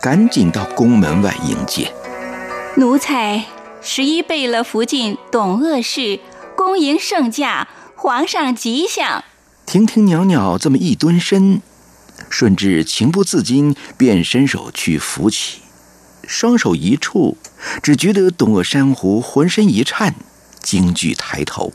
[0.01, 1.93] 赶紧到宫门外迎接。
[2.77, 3.43] 奴才
[3.81, 6.21] 十一贝勒福晋董鄂氏，
[6.55, 9.25] 恭迎圣驾，皇上吉祥。
[9.65, 11.61] 婷婷袅袅这么一蹲身，
[12.29, 15.59] 顺治情不自禁便伸手去扶起，
[16.25, 17.35] 双手一触，
[17.83, 20.15] 只觉得董鄂珊瑚浑身一颤，
[20.61, 21.73] 惊惧抬头。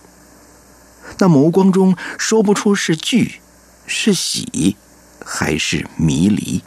[1.18, 3.40] 那眸光中说不出是惧、
[3.86, 4.76] 是喜，
[5.24, 6.62] 还是迷离。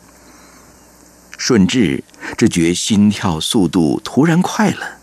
[1.37, 2.03] 顺治
[2.37, 4.97] 只觉心跳速度突然快了，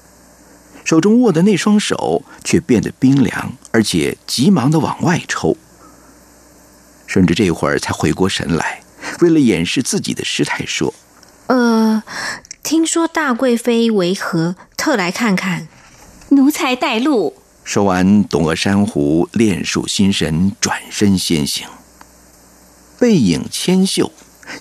[0.85, 5.56] 手中握的那双手却变得冰凉，而且急忙的往外抽。
[7.06, 8.82] 顺治这会儿才回过神来，
[9.20, 10.92] 为了掩饰自己的失态，说
[11.46, 12.02] ：“呃，
[12.62, 15.68] 听说大贵妃为何特来看看？
[16.30, 21.66] 奴才带路。”说完，董鄂珊瑚练术心神，转身先行。
[22.96, 24.12] 背影纤秀，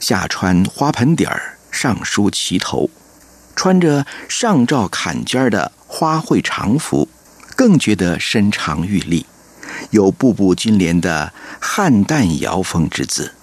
[0.01, 2.89] 下穿花盆底儿，上梳齐头，
[3.55, 7.07] 穿着上罩坎肩的花卉长服，
[7.55, 9.27] 更觉得身长玉立，
[9.91, 13.35] 有步步金莲的汉淡瑶风之姿。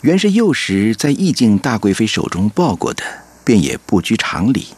[0.00, 3.04] 原是幼时在意境大贵妃手中抱过的，
[3.44, 4.68] 便也不拘常理，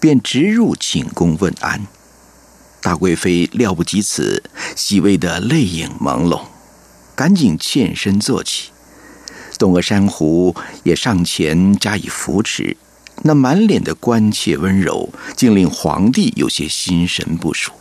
[0.00, 1.86] 便直入寝宫问安。
[2.82, 4.42] 大贵妃料不及此，
[4.74, 6.42] 喜慰的泪影朦胧，
[7.14, 8.70] 赶紧欠身坐起。
[9.58, 12.76] 董鄂珊瑚也上前加以扶持，
[13.22, 17.72] 那满脸的关切温柔，竟令皇帝有些心神不属。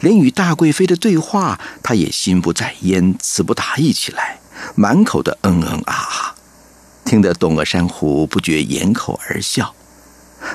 [0.00, 4.38] 连与大贵妃的对话，他也心不在焉，词不达意起来，
[4.74, 6.34] 满口的嗯嗯啊啊，
[7.04, 9.74] 听得董鄂珊瑚不觉掩口而笑。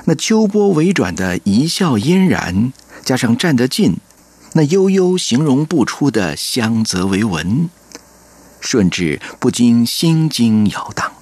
[0.06, 2.72] 那秋波微转的一笑嫣然。
[3.04, 3.96] 加上站得近，
[4.52, 7.68] 那悠悠形容不出的香泽为文，
[8.60, 11.12] 顺治不禁心惊摇荡。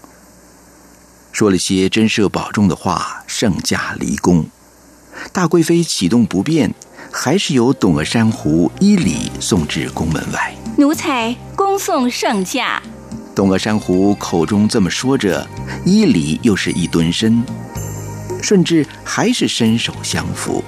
[1.33, 4.45] 说了些珍赦保重的话，圣驾离宫。
[5.33, 6.75] 大贵妃启动不便，
[7.11, 10.55] 还是由董鄂珊瑚依礼送至宫门外。
[10.77, 12.83] 奴才恭送圣驾。
[13.35, 15.49] 董鄂珊瑚口中这么说着，
[15.85, 17.43] 依礼又是一蹲身，
[18.43, 20.63] 顺治还是伸手相扶。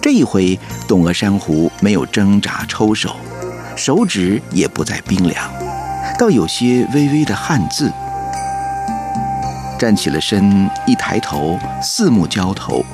[0.00, 3.16] 这一回，董鄂珊瑚没有挣扎抽手，
[3.76, 5.50] 手指也不再冰凉，
[6.18, 7.92] 倒有些微微的汗渍。
[9.78, 12.84] 站起了身，一抬头，四目交投，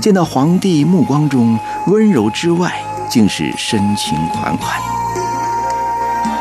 [0.00, 2.72] 见到皇帝目光中温柔之外，
[3.08, 4.80] 竟是深情款款。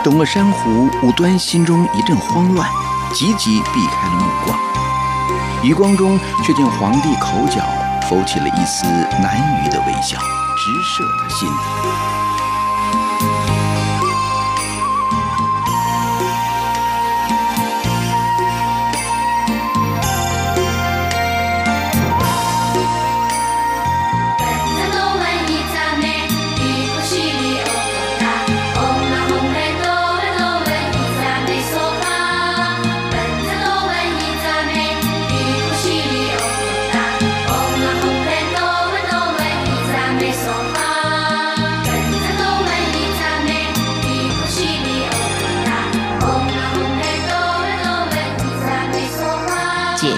[0.04, 2.70] 董鄂珊瑚无端心中一阵慌乱，
[3.14, 4.60] 急急避开了目光，
[5.64, 7.62] 余光中却见皇帝口角
[8.08, 8.86] 浮起了一丝
[9.22, 10.20] 难语的微笑，
[10.58, 12.13] 直射他心里。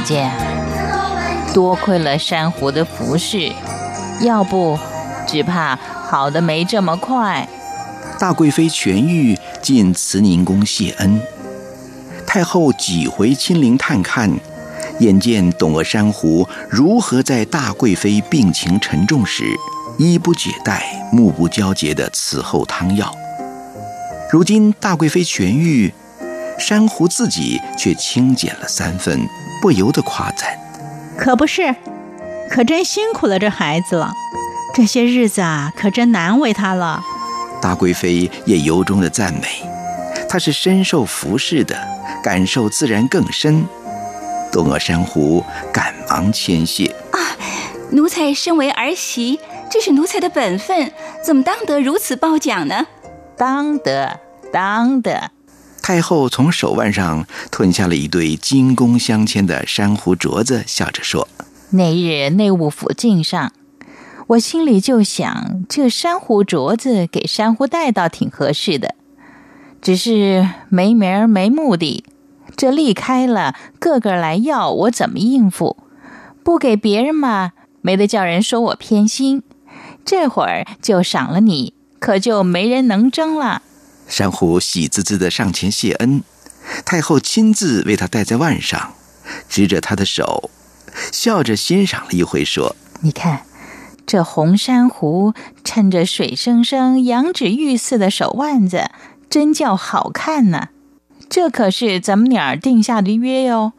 [0.05, 0.29] 姐，
[1.51, 3.51] 多亏了珊瑚的服侍，
[4.21, 4.77] 要不，
[5.25, 7.49] 只怕好的没这么快。
[8.19, 11.19] 大贵妃痊愈，进慈宁宫谢恩。
[12.27, 14.31] 太后几回亲临探看，
[14.99, 19.43] 眼见董鄂珊瑚如何在大贵妃病情沉重时，
[19.97, 23.11] 衣不解带、目不交睫的伺候汤药。
[24.31, 25.91] 如今大贵妃痊愈，
[26.59, 29.27] 珊瑚自己却清减了三分。
[29.65, 30.55] 不由得夸赞
[31.17, 31.75] ：“可不是，
[32.51, 34.13] 可真辛苦了这孩子了。
[34.75, 37.01] 这些日子啊，可真难为他了。”
[37.59, 39.67] 大贵妃也由衷的赞美
[40.29, 41.75] ：“她是深受服侍的，
[42.23, 43.65] 感受自然更深。”
[44.53, 45.43] 东阿珊瑚
[45.73, 47.17] 赶忙谦谢：“啊，
[47.89, 50.91] 奴才身为儿媳，这是奴才的本分，
[51.23, 52.85] 怎么当得如此褒奖呢
[53.35, 54.19] ？”“当得，
[54.53, 55.31] 当得。”
[55.87, 61.27] 太后从手腕上吞下了一对金宫镶嵌的珊瑚镯子，笑着说
[61.69, 63.51] ：“那日内务府敬上，
[64.29, 68.95] 我心里就想，这珊瑚镯子给珊瑚戴倒挺合适的。
[69.79, 72.03] 只是没名儿没目的，
[72.57, 75.77] 这立开了，个个来要，我怎么应付？
[76.43, 79.43] 不给别人嘛，没得叫人说我偏心。
[80.03, 83.61] 这会儿就赏了你，可就没人能争了。”
[84.07, 86.23] 珊瑚喜滋滋的上前谢恩，
[86.85, 88.93] 太后亲自为他戴在腕上，
[89.49, 90.49] 执着他的手，
[91.11, 93.41] 笑着欣赏了一回，说：“你看，
[94.05, 95.33] 这红珊瑚
[95.63, 98.91] 衬着水生生、羊脂玉似的手腕子，
[99.29, 100.69] 真叫好看呢。
[101.27, 103.73] 这可是咱们俩定下的约哟。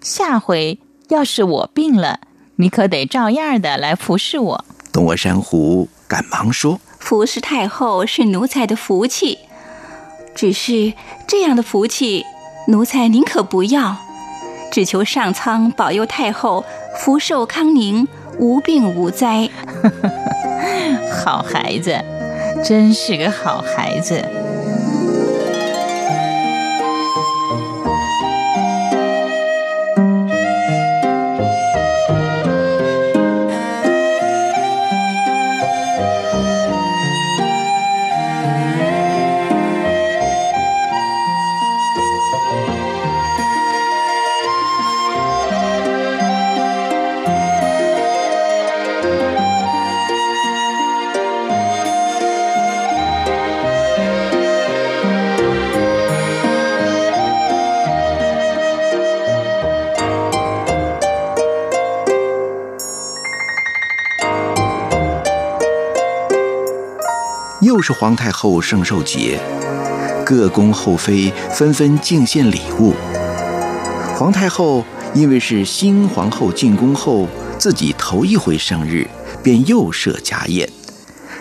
[0.00, 2.20] 下回要是我病了，
[2.56, 9.38] 你可得照样的来服侍我。”董我珊瑚赶忙说：“服侍太后是奴才的福气。”
[10.38, 10.92] 只是
[11.26, 12.24] 这样的福气，
[12.68, 13.96] 奴才宁可不要，
[14.70, 16.64] 只求上苍保佑太后
[16.96, 18.06] 福寿康宁，
[18.38, 19.50] 无病无灾。
[21.10, 22.00] 好孩子，
[22.62, 24.24] 真是个好孩子。
[67.88, 69.40] 是皇太后圣寿节，
[70.22, 72.92] 各宫后妃纷纷敬献礼物。
[74.14, 74.84] 皇太后
[75.14, 77.26] 因为是新皇后进宫后
[77.56, 79.08] 自己头一回生日，
[79.42, 80.68] 便又设家宴。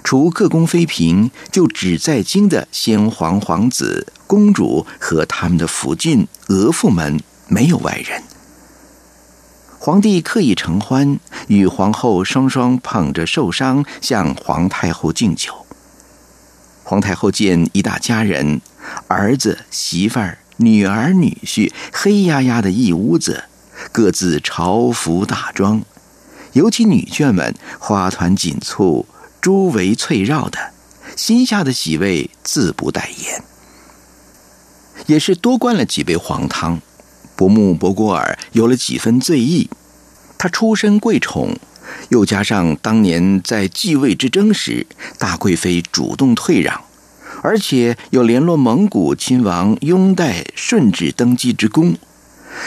[0.05, 7.19] 除各宫妃嫔，就只在京的先皇、皇子、公主和他们的福晋额驸们，
[7.49, 8.23] 没有外人。
[9.77, 15.66] 皇帝刻意承欢，与皇后双双捧着寿觞向皇太后敬酒。
[16.89, 18.61] 皇太后见一大家人，
[19.09, 23.43] 儿子、媳妇儿、女儿、女婿，黑压压的一屋子，
[23.91, 25.83] 各自朝服大装，
[26.53, 29.05] 尤其女眷们花团锦簇、
[29.41, 30.71] 珠围翠绕的，
[31.17, 33.43] 心下的喜味自不待言。
[35.07, 36.79] 也是多灌了几杯黄汤，
[37.35, 39.69] 伯木伯郭尔有了几分醉意。
[40.37, 41.53] 他出身贵宠，
[42.09, 44.85] 又加上当年在继位之争时，
[45.17, 46.81] 大贵妃主动退让，
[47.41, 51.95] 而且又联络蒙古亲王拥戴顺治登基之功，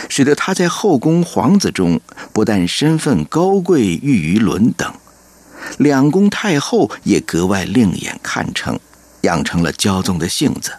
[0.09, 2.01] 使得他在后宫皇子中
[2.33, 4.93] 不但身份高贵誉于伦等，
[5.79, 8.79] 两宫太后也格外另眼看成，
[9.23, 10.73] 养成了骄纵的性子。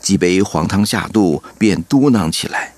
[0.00, 2.72] 几杯黄汤下肚，便嘟囔起来，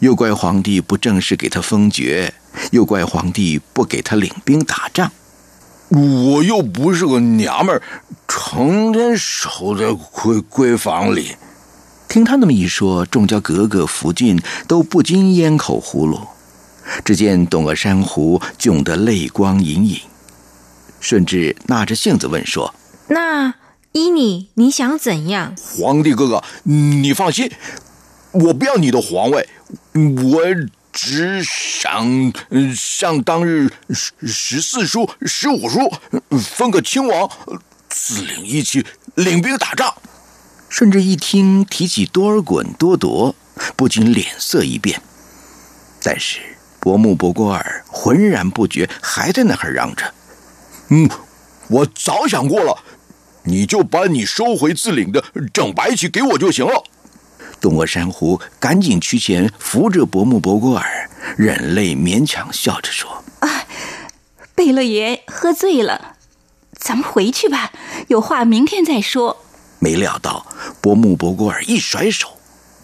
[0.00, 2.32] 又怪皇帝不正式给他封爵，
[2.72, 5.10] 又怪皇帝不给他领兵打仗。
[5.88, 7.82] 我又不是个娘们儿，
[8.28, 11.36] 成天守在闺闺房里。
[12.08, 16.20] 听他那么一说，众家格格福晋都不禁咽口葫芦。
[17.04, 19.98] 只见董鄂珊瑚窘得泪光隐隐，
[21.00, 22.74] 顺治纳着性子问说
[23.08, 23.54] ：“那？”
[23.92, 25.56] 依你，你想怎样？
[25.58, 27.50] 皇帝哥哥，你放心，
[28.30, 29.48] 我不要你的皇位，
[29.94, 30.42] 我
[30.92, 32.32] 只想
[32.74, 35.90] 像当日十十四叔、十五叔
[36.38, 37.30] 分个亲王，
[37.88, 38.84] 自领一起
[39.14, 39.94] 领兵打仗。
[40.68, 43.34] 顺治一听提起多尔衮、多铎，
[43.76, 45.00] 不禁脸色一变。
[46.02, 46.40] 但是
[46.78, 50.14] 伯木伯郭尔浑然不觉，还在那儿嚷着
[50.90, 51.08] ：“嗯，
[51.68, 52.84] 我早想过了。”
[53.42, 56.84] 你就把你收回自领的整白旗给我就行了。
[57.60, 63.66] 东阿珊瑚赶紧趋前扶着伯木博古尔，忍泪勉强笑着说：“啊，
[64.54, 66.16] 贝勒爷喝醉了，
[66.72, 67.72] 咱们回去吧，
[68.08, 69.44] 有话明天再说。”
[69.78, 70.46] 没料到
[70.80, 72.38] 伯木博古尔一甩手，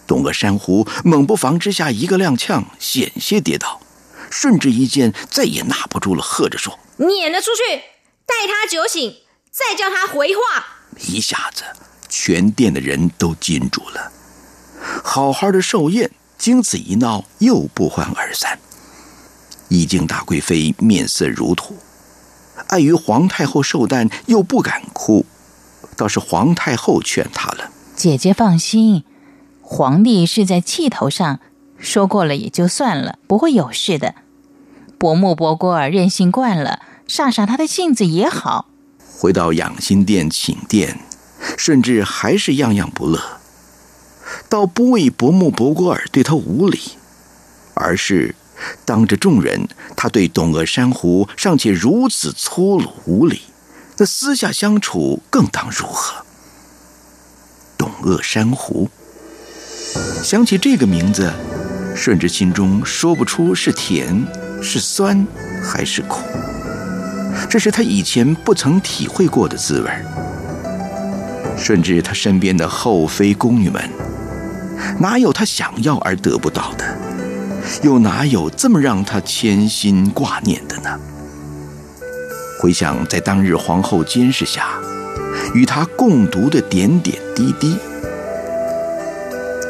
[0.05, 3.81] 东阿珊瑚猛不防之下一个踉跄，险些跌倒。
[4.29, 7.77] 顺治一见，再也拿不住了，喝着说：“撵了出去，
[8.25, 9.15] 待他酒醒。”
[9.49, 10.65] 再叫他回话，
[11.07, 11.63] 一下子
[12.07, 14.11] 全店的人都惊住了。
[15.03, 18.59] 好好的寿宴，经此一闹，又不欢而散。
[19.69, 21.75] 已经大贵妃面色如土，
[22.67, 25.25] 碍于皇太后寿诞，又不敢哭，
[25.95, 29.03] 倒是皇太后劝她了：“姐姐放心，
[29.61, 31.39] 皇帝是在气头上，
[31.77, 34.15] 说过了也就算了，不会有事的。
[34.97, 38.67] 伯木伯郭儿任性惯了，煞煞他的性子也好。”
[39.19, 40.99] 回到养心殿请殿，
[41.57, 43.19] 顺治还是样样不乐。
[44.49, 46.79] 倒不为伯木伯郭尔对他无礼，
[47.73, 48.35] 而是
[48.85, 53.41] 当着众人，他对董鄂珊瑚尚且如此粗鲁无礼，
[53.97, 56.25] 那私下相处更当如何？
[57.77, 58.89] 董鄂珊瑚，
[60.23, 61.31] 想起这个名字，
[61.95, 64.25] 顺治心中说不出是甜
[64.61, 65.25] 是酸
[65.63, 66.21] 还是苦。
[67.47, 69.91] 这是他以前不曾体会过的滋味
[71.55, 73.89] 顺治他身边的后妃宫女们，
[74.99, 76.85] 哪有他想要而得不到的？
[77.83, 80.99] 又哪有这么让他牵心挂念的呢？
[82.59, 84.79] 回想在当日皇后监视下，
[85.53, 87.77] 与他共读的点点滴滴，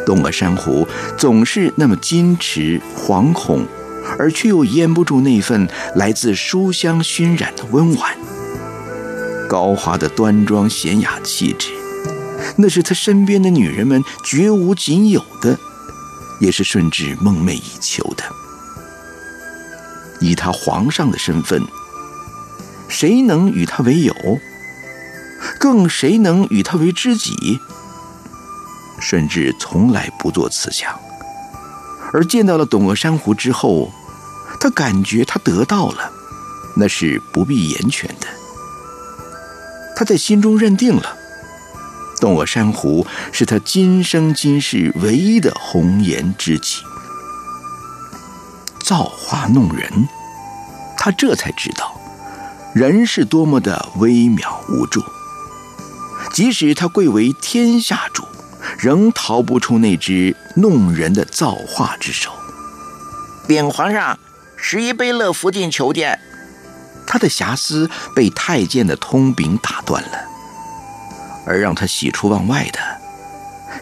[0.05, 0.87] 东阿珊瑚
[1.17, 3.65] 总是那么矜持惶恐。
[4.17, 8.15] 而却又掩不住那份来自书香熏染的温婉、
[9.49, 11.71] 高华的端庄娴雅气质，
[12.57, 15.57] 那是他身边的女人们绝无仅有的，
[16.39, 18.23] 也是顺治梦寐以求的。
[20.19, 21.63] 以他皇上的身份，
[22.87, 24.13] 谁能与他为友？
[25.59, 27.59] 更谁能与他为知己？
[28.99, 30.99] 顺治从来不做此想。
[32.11, 33.91] 而见到了董鄂珊瑚之后，
[34.59, 36.11] 他感觉他得到了，
[36.75, 38.27] 那是不必言全的。
[39.95, 41.17] 他在心中认定了，
[42.19, 46.81] 董鄂珊瑚是他今生今世唯一的红颜知己。
[48.83, 50.07] 造化弄人，
[50.97, 51.99] 他这才知道，
[52.73, 55.03] 人是多么的微渺无助。
[56.33, 58.23] 即使他贵为天下主。
[58.77, 62.31] 仍逃不出那只弄人的造化之手。
[63.47, 64.19] 禀皇上，
[64.57, 66.19] 十一贝勒福晋求见。
[67.07, 70.26] 他的遐思被太监的通禀打断了，
[71.47, 72.79] 而让他喜出望外的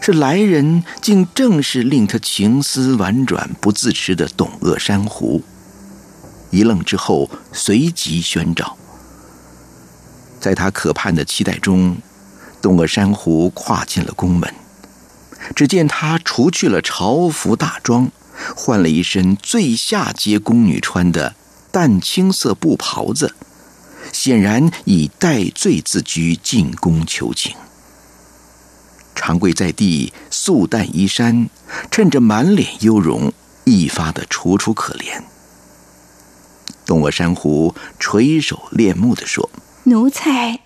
[0.00, 5.42] 是，来人竟正是令他情思婉转不自持的董鄂珊瑚。
[6.50, 8.76] 一愣之后，随即宣召。
[10.38, 11.96] 在他可盼的期待中，
[12.62, 14.54] 董鄂珊瑚跨进了宫门。
[15.54, 18.10] 只见他除去了朝服大装，
[18.54, 21.34] 换了一身最下阶宫女穿的
[21.70, 23.34] 淡青色布袍子，
[24.12, 27.54] 显然以戴罪自居，进宫求情。
[29.14, 31.48] 长跪在地，素淡衣衫，
[31.90, 33.32] 趁着满脸忧容，
[33.64, 35.22] 一发的楚楚可怜。
[36.84, 39.50] 东阿珊瑚垂首恋目的说
[39.84, 40.60] ：“奴才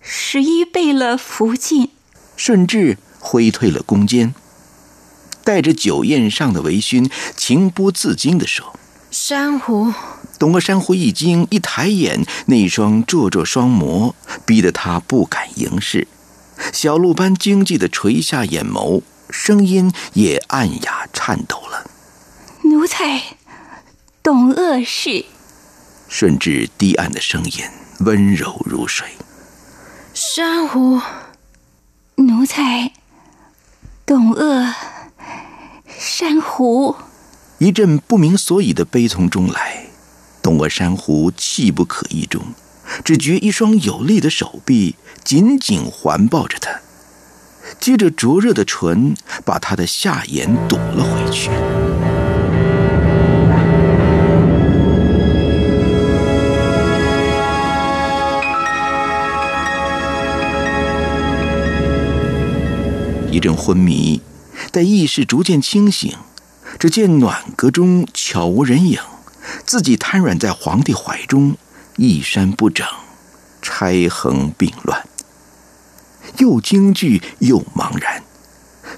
[0.00, 1.90] 十一备了福晋。”
[2.36, 4.34] 顺治挥退了宫监，
[5.42, 8.78] 带着酒宴上的微醺，情不自禁的说
[9.10, 9.92] ：“珊瑚。”
[10.40, 14.14] 东阿珊瑚一惊，一抬眼，那双灼灼双眸
[14.46, 16.08] 逼得他不敢迎视，
[16.72, 21.90] 小鹿般惊悸的垂下眼眸，声音也暗哑颤抖了
[22.64, 23.22] ：“奴才
[24.22, 25.26] 董鄂氏。”
[26.08, 27.62] 顺治低暗的声音
[27.98, 29.08] 温柔如水
[30.14, 31.02] ：“珊瑚，
[32.14, 32.92] 奴才
[34.06, 34.74] 董鄂
[35.98, 36.96] 珊瑚。”
[37.60, 39.89] 一阵不明所以的悲从中来，
[40.42, 42.42] 东阿珊瑚气不可抑中，
[43.04, 46.80] 只觉一双有力的手臂紧紧环抱着他，
[47.78, 49.14] 接着灼热的唇
[49.44, 51.50] 把他的下眼堵了回去。
[63.32, 64.20] 一阵昏迷，
[64.72, 66.12] 待意识逐渐清醒，
[66.78, 68.98] 只见暖阁中悄无人影，
[69.66, 71.56] 自己瘫软在皇帝怀中，
[71.96, 72.86] 衣衫不整，
[73.62, 75.06] 钗横并乱，
[76.38, 78.22] 又惊惧又茫然，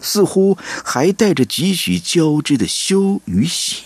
[0.00, 3.84] 似乎还带着几许交织的羞与喜。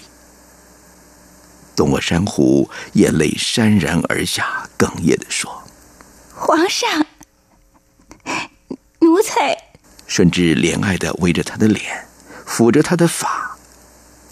[1.75, 5.63] 东阿珊瑚眼泪潸然而下，哽咽的说
[6.35, 7.07] ：“皇上，
[9.01, 9.57] 奴才。”
[10.09, 12.07] 顺治怜爱的围着他的脸，
[12.47, 13.59] 抚着他的发，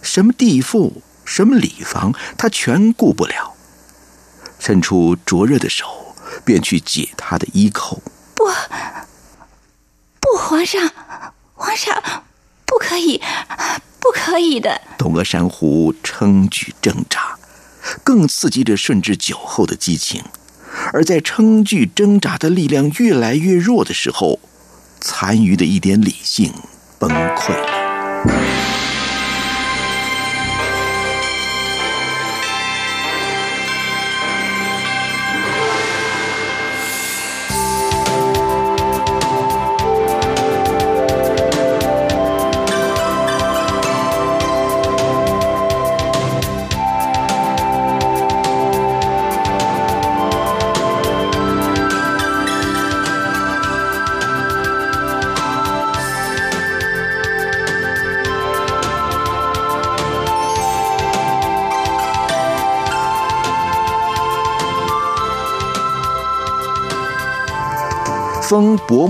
[0.00, 3.54] 什么地妇，什么礼房，他全顾不了。
[4.58, 6.14] 伸出灼热的手，
[6.44, 8.02] 便去解他的衣扣。
[8.34, 8.44] 不，
[10.20, 10.90] 不，皇上，
[11.54, 12.02] 皇上，
[12.64, 13.20] 不可以，
[14.00, 14.80] 不可以的。
[14.96, 17.36] 东阿珊瑚撑举挣扎，
[18.02, 20.22] 更刺激着顺治酒后的激情。
[20.92, 24.40] 而在撑举挣扎的力量越来越弱的时候。
[25.06, 26.50] 残余的一点理性
[26.98, 28.53] 崩溃了。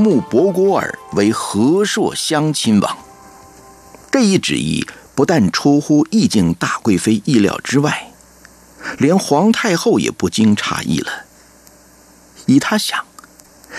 [0.05, 2.99] 木博果尔为和硕乡亲王，
[4.13, 8.13] 这一旨意不但出乎义境大贵妃意料之外，
[8.99, 11.25] 连皇太后也不禁诧异了。
[12.45, 13.03] 以他想，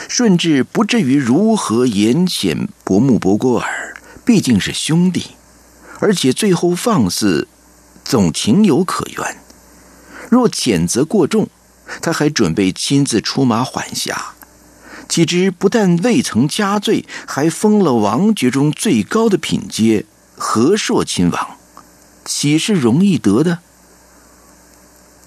[0.09, 3.95] 顺治不至于如何严谴伯木博果尔，
[4.25, 5.27] 毕竟是兄弟，
[5.99, 7.47] 而且最后放肆，
[8.03, 9.37] 总情有可原。
[10.31, 11.47] 若谴责过重，
[12.01, 14.33] 他还准备亲自出马缓颊。
[15.07, 21.57] 岂知不但未曾加罪，还封了王爵中最高的品阶——和硕亲王，
[22.25, 23.59] 岂是容易得的？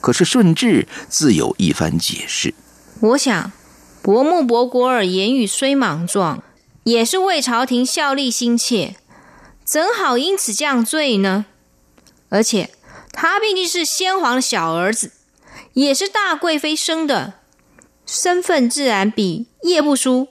[0.00, 2.54] 可是顺治自有一番解释。
[3.00, 3.52] 我想，
[4.02, 6.42] 伯木博果尔言语虽莽撞，
[6.84, 8.96] 也是为朝廷效力心切，
[9.64, 11.46] 怎好因此降罪呢？
[12.28, 12.70] 而且
[13.12, 15.12] 他毕竟是先皇的小儿子，
[15.72, 17.37] 也是大贵妃生的。
[18.10, 20.28] 身份自然比叶不舒、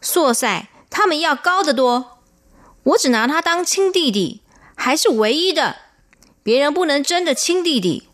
[0.00, 2.18] 硕塞他们要高得多。
[2.82, 4.40] 我只拿他当亲弟弟，
[4.74, 5.76] 还是唯一的。
[6.42, 8.08] 别人不能争的亲弟弟，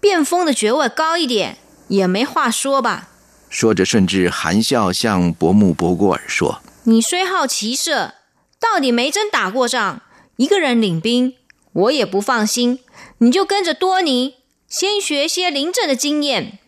[0.00, 3.08] 变风的爵位高一点也没话说吧？
[3.48, 8.14] 说着，甚至含笑向伯木博果尔说：“你虽好骑射，
[8.58, 10.02] 到底没真打过仗，
[10.38, 11.36] 一个人领兵，
[11.72, 12.80] 我也不放心。
[13.18, 14.34] 你就跟着多尼，
[14.68, 16.58] 先学些临阵的经验，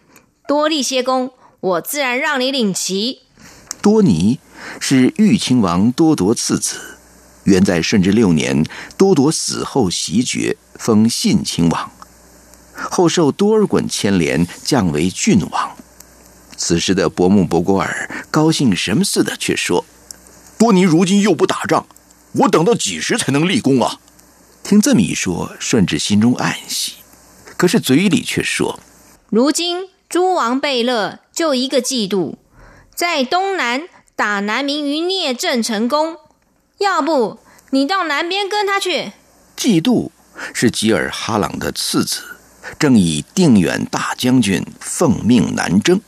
[0.46, 3.20] 多立些功。”我自然让你领旗。
[3.82, 4.38] 多尼
[4.78, 6.96] 是豫亲王多铎次子，
[7.44, 8.64] 原在顺治六年，
[8.96, 11.90] 多铎死后袭爵，封信亲王，
[12.74, 15.76] 后受多尔衮牵连，降为郡王。
[16.56, 19.84] 此时的伯木博果尔高兴什么似的，却说
[20.58, 21.86] ：“多尼如今又不打仗，
[22.32, 23.98] 我等到几时才能立功啊？”
[24.64, 26.94] 听这么一说，顺治心中暗喜，
[27.58, 28.80] 可是嘴里却说
[29.28, 32.36] ：“如今。”诸王贝勒就一个季度，
[32.94, 36.18] 在东南打南明于聂政成功。
[36.76, 37.38] 要不
[37.70, 39.12] 你到南边跟他去？
[39.56, 40.10] 嫉妒
[40.52, 42.20] 是吉尔哈朗的次子，
[42.78, 46.02] 正以定远大将军奉命南征。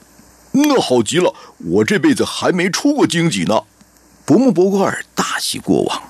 [0.50, 3.62] 那好极了，我这辈子还没出过荆棘呢。
[4.26, 6.02] 伯木伯格尔大喜过望，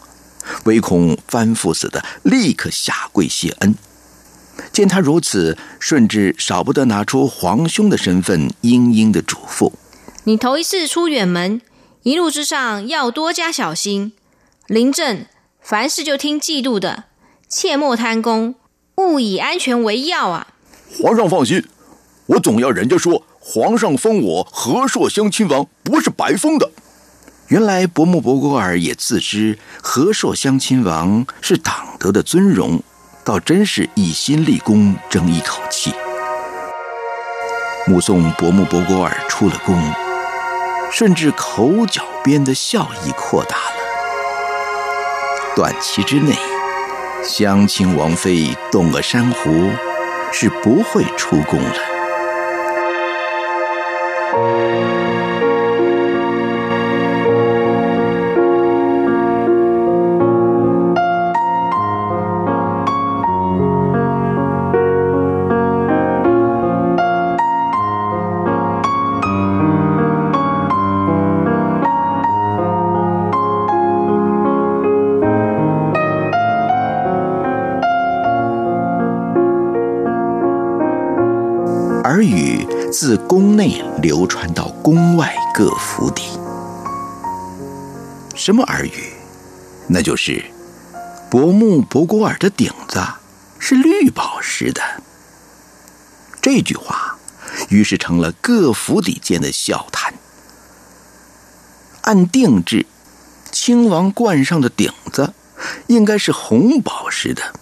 [0.64, 3.76] 唯恐翻父死的，立刻下跪谢恩。
[4.72, 9.72] 见他如此，顺治少不得拿出皇兄的身份，殷殷的嘱咐
[10.24, 11.60] ：“你头一次出远门，
[12.02, 14.12] 一路之上要多加小心。
[14.66, 15.26] 临阵
[15.60, 17.04] 凡事就听嫉妒的，
[17.48, 18.54] 切莫贪功，
[18.96, 20.48] 勿以安全为要啊！”
[21.00, 21.62] 皇上放心，
[22.26, 23.24] 我总要人家说。
[23.44, 26.70] 皇上封我和硕乡亲王，不是白封的。
[27.48, 32.80] 原来伯木伯果尔也自知和硕乡亲王是党德的尊荣，
[33.24, 35.94] 倒真是一心立功，争一口气。
[37.86, 39.76] 目送伯木伯格尔出了宫，
[40.90, 43.76] 顺治口角边的笑意扩大了。
[45.54, 46.34] 短期之内，
[47.22, 49.70] 乡亲王妃动了珊瑚，
[50.32, 51.76] 是不会出宫了。
[83.04, 86.22] 自宫内流传到宫外各府邸。
[88.36, 89.12] 什么耳语？
[89.88, 90.44] 那就是
[91.28, 93.04] 伯木博古尔的顶子
[93.58, 94.80] 是绿宝石的。
[96.40, 97.18] 这句话
[97.70, 100.14] 于是成了各府邸间的笑谈。
[102.02, 102.86] 按定制，
[103.50, 105.34] 亲王冠上的顶子
[105.88, 107.52] 应该是红宝石的，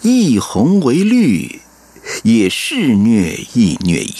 [0.00, 1.60] 一红为绿。
[2.24, 4.16] 也是虐亦虐矣。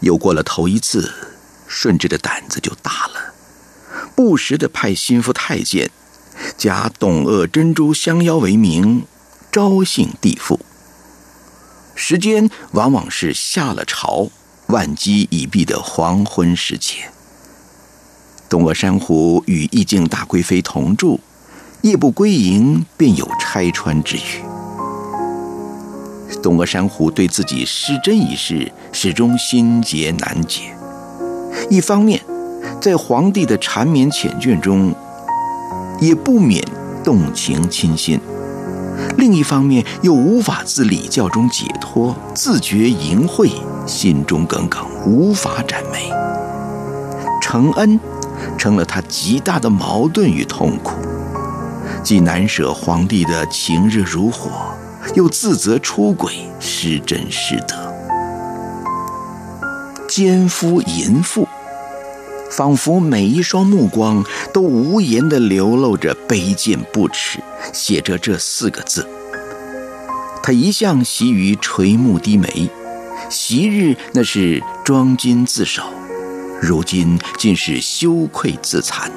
[0.00, 1.12] 有过了头一次，
[1.66, 3.34] 顺治的胆子就大了，
[4.14, 5.90] 不时的派心腹太监，
[6.56, 9.04] 假董鄂珍珠相邀为名，
[9.52, 10.58] 招幸地父。
[11.94, 14.30] 时间往往是下了朝，
[14.68, 17.10] 万机已毕的黄昏时节。
[18.48, 21.20] 董鄂珊瑚与义敬大贵妃同住，
[21.82, 24.42] 夜不归营，便有拆穿之虞。
[26.42, 30.74] 董鄂山虎对自己失贞一事始终心结难解，
[31.68, 32.20] 一方面
[32.80, 34.94] 在皇帝的缠绵缱绻中，
[36.00, 36.64] 也不免
[37.04, 38.18] 动情倾心；
[39.18, 43.50] 另一方面又无法自礼教中解脱，自觉淫秽，
[43.86, 46.10] 心中耿耿，无法展眉。
[47.42, 47.98] 承恩
[48.56, 50.92] 成了他极大的矛盾与痛苦，
[52.02, 54.50] 既难舍皇帝的情热如火。
[55.14, 57.92] 又自责出轨失真失德，
[60.08, 61.48] 奸夫淫妇，
[62.50, 67.40] 仿佛每一双目光都无言地流露着卑贱不耻，
[67.72, 69.08] 写着这四个字。
[70.42, 72.70] 他一向习于垂目低眉，
[73.28, 75.82] 昔日那是装矜自守，
[76.60, 79.10] 如今竟是羞愧自惭。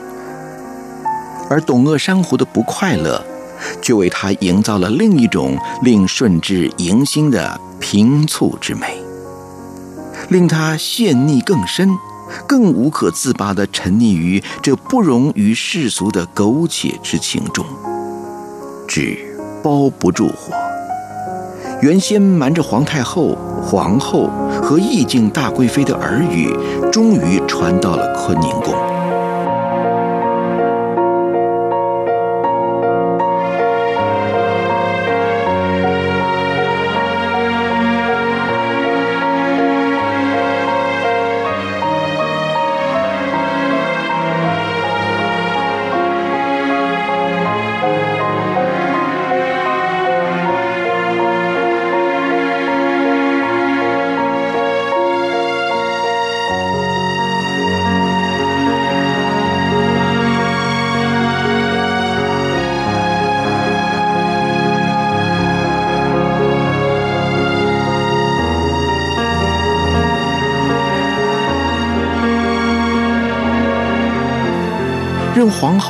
[1.49, 3.23] 而董鄂珊瑚的不快乐。
[3.81, 8.97] 却为他营造了另一种令顺治迎新的平促之美，
[10.29, 11.89] 令他陷溺更深，
[12.47, 17.65] 更无可自拔地沉溺于这不容于世俗的苟且之情中。
[18.87, 19.17] 纸
[19.63, 20.53] 包不住火，
[21.81, 24.29] 原先瞒着皇太后、皇后
[24.61, 26.49] 和义敬大贵妃的耳语，
[26.91, 28.92] 终于传到了坤宁宫。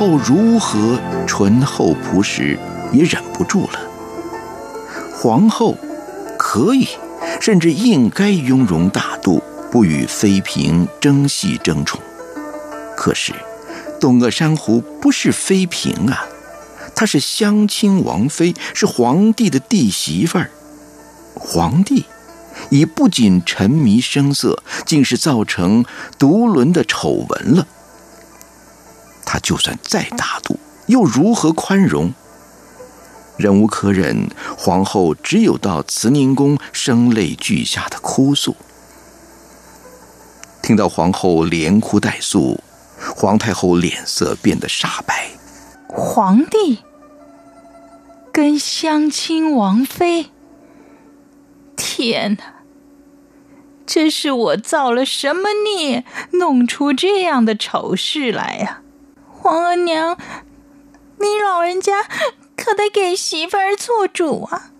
[0.04, 2.58] 后如何醇厚朴实，
[2.92, 3.80] 也忍不住了。
[5.16, 5.78] 皇后
[6.38, 6.86] 可以
[7.40, 9.42] 甚至应该雍容大度，
[9.72, 11.98] 不与妃嫔争戏争宠。
[12.94, 13.32] 可是，
[13.98, 16.26] 董鄂珊瑚不是妃嫔啊，
[16.94, 20.50] 她是襄亲王妃，是皇帝的弟媳妇儿。
[21.34, 22.04] 皇帝
[22.68, 25.82] 已不仅沉迷声色，竟是造成
[26.18, 27.66] 独轮的丑闻了。
[29.34, 32.14] 他就算再大度，又如何宽容？
[33.36, 38.54] 忍无可忍，皇后只有到慈宁宫声泪俱下的哭诉。
[40.62, 42.60] 听到皇后连哭带诉，
[43.16, 45.30] 皇太后脸色变得煞白。
[45.88, 46.78] 皇帝
[48.32, 50.30] 跟襄亲王妃，
[51.74, 52.44] 天哪！
[53.84, 56.04] 这是我造了什么孽，
[56.34, 58.82] 弄出这样的丑事来呀？
[59.44, 60.16] 皇额娘，
[61.18, 61.92] 你老人家。
[62.56, 64.70] 可得给媳妇儿做主啊！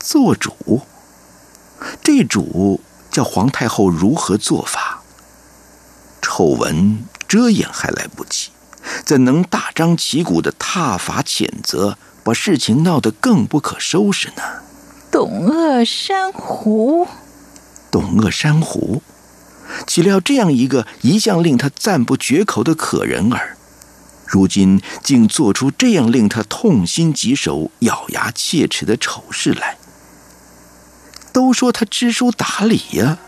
[0.00, 0.80] 做主，
[2.02, 2.80] 这主
[3.12, 5.02] 叫皇太后如何做法？
[6.20, 8.48] 丑闻遮掩还来不及，
[9.04, 14.42] 怎能大张旗鼓的挞伐谴责，把事情闹得更不可收拾呢？
[15.12, 17.06] 董鄂珊瑚，
[17.88, 19.00] 董鄂珊瑚，
[19.86, 23.58] 岂料这样一个一向令他赞不绝口的可人儿。
[24.32, 29.76] 如今竟做出这样令他痛心疾首、咬牙切齿的丑事来。
[31.34, 33.18] 都说他知书达理呀，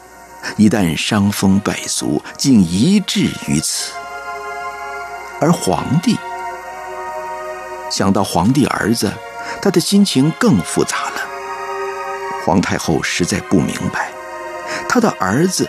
[0.57, 3.93] 一旦伤风败俗，竟一至于此。
[5.43, 6.17] 而皇帝
[7.91, 9.13] 想到皇帝儿子，
[9.61, 11.21] 他的心情更复杂了。
[12.47, 14.11] 皇太后实在不明白，
[14.89, 15.69] 他的儿子。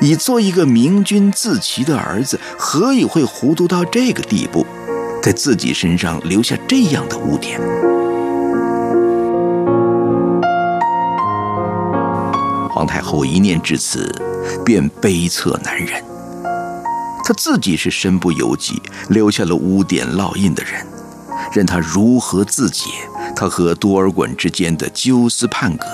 [0.00, 4.66] 以做一个明君自齐的儿子，何以会糊涂到这个地步，
[5.22, 7.60] 在自己身上留下这样的污点？
[12.72, 14.10] 皇太后一念至此，
[14.64, 16.02] 便悲恻难忍。
[17.24, 20.86] 她自己是身不由己，留下了污点烙印的人，
[21.52, 22.88] 任她如何自解，
[23.36, 25.86] 她和多尔衮之间的纠丝判葛，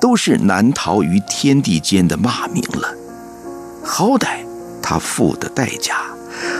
[0.00, 3.05] 都是难逃于天地间的骂名了。
[3.86, 4.44] 好歹
[4.82, 5.96] 他付的代价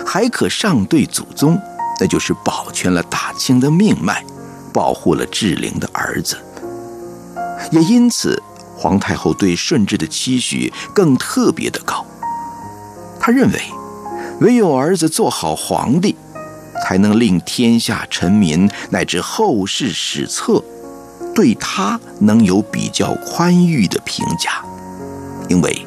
[0.06, 1.60] 还可上对祖宗，
[2.00, 4.24] 那就是保全了大清的命脉，
[4.72, 6.38] 保护了志玲的儿子。
[7.72, 8.40] 也因此，
[8.76, 12.06] 皇太后对顺治的期许更特别的高。
[13.18, 13.60] 他认为，
[14.40, 16.14] 唯有儿子做好皇帝，
[16.84, 20.62] 才能令天下臣民乃至后世史册
[21.34, 24.64] 对他能有比较宽裕的评价，
[25.48, 25.86] 因为。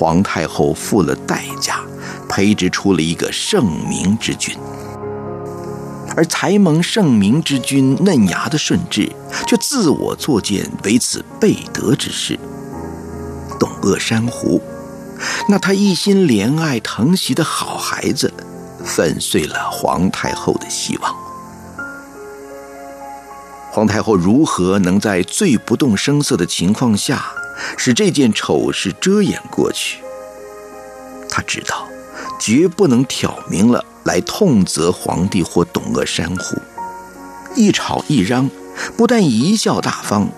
[0.00, 1.78] 皇太后付了代价，
[2.26, 4.56] 培植出了一个圣明之君，
[6.16, 9.12] 而才蒙圣明之君嫩芽的顺治，
[9.46, 12.40] 却自我作践为此背德之事。
[13.58, 14.62] 董鄂珊瑚，
[15.46, 18.32] 那他一心怜爱疼惜的好孩子，
[18.82, 21.14] 粉碎了皇太后的希望。
[23.70, 27.22] 皇太后如何能在最不动声色的情况下？
[27.76, 30.00] 使这件丑事遮掩过去。
[31.28, 31.86] 他知道，
[32.40, 36.56] 绝不能挑明了来痛责皇帝或董鄂山虎。
[37.54, 38.50] 一吵一嚷，
[38.96, 40.28] 不但贻笑大方，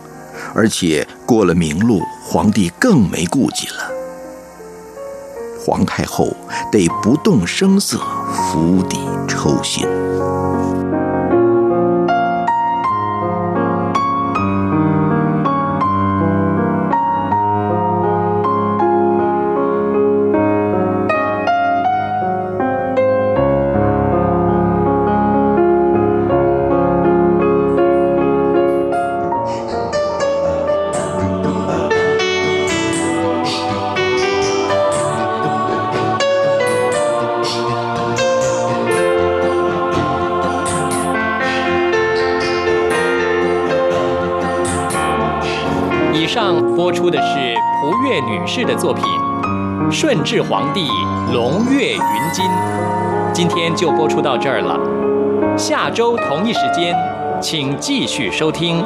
[0.55, 3.91] 而且过了明路，皇帝更没顾忌了。
[5.65, 6.37] 皇太后
[6.73, 7.99] 得不动声色，
[8.51, 8.99] 釜底
[9.29, 9.87] 抽薪。
[48.55, 49.03] 士的作品
[49.91, 50.87] 《顺治皇帝
[51.33, 52.45] 龙跃云津》，
[53.33, 54.79] 今天就播出到这儿了。
[55.57, 56.95] 下周同一时间，
[57.41, 58.85] 请继续收听。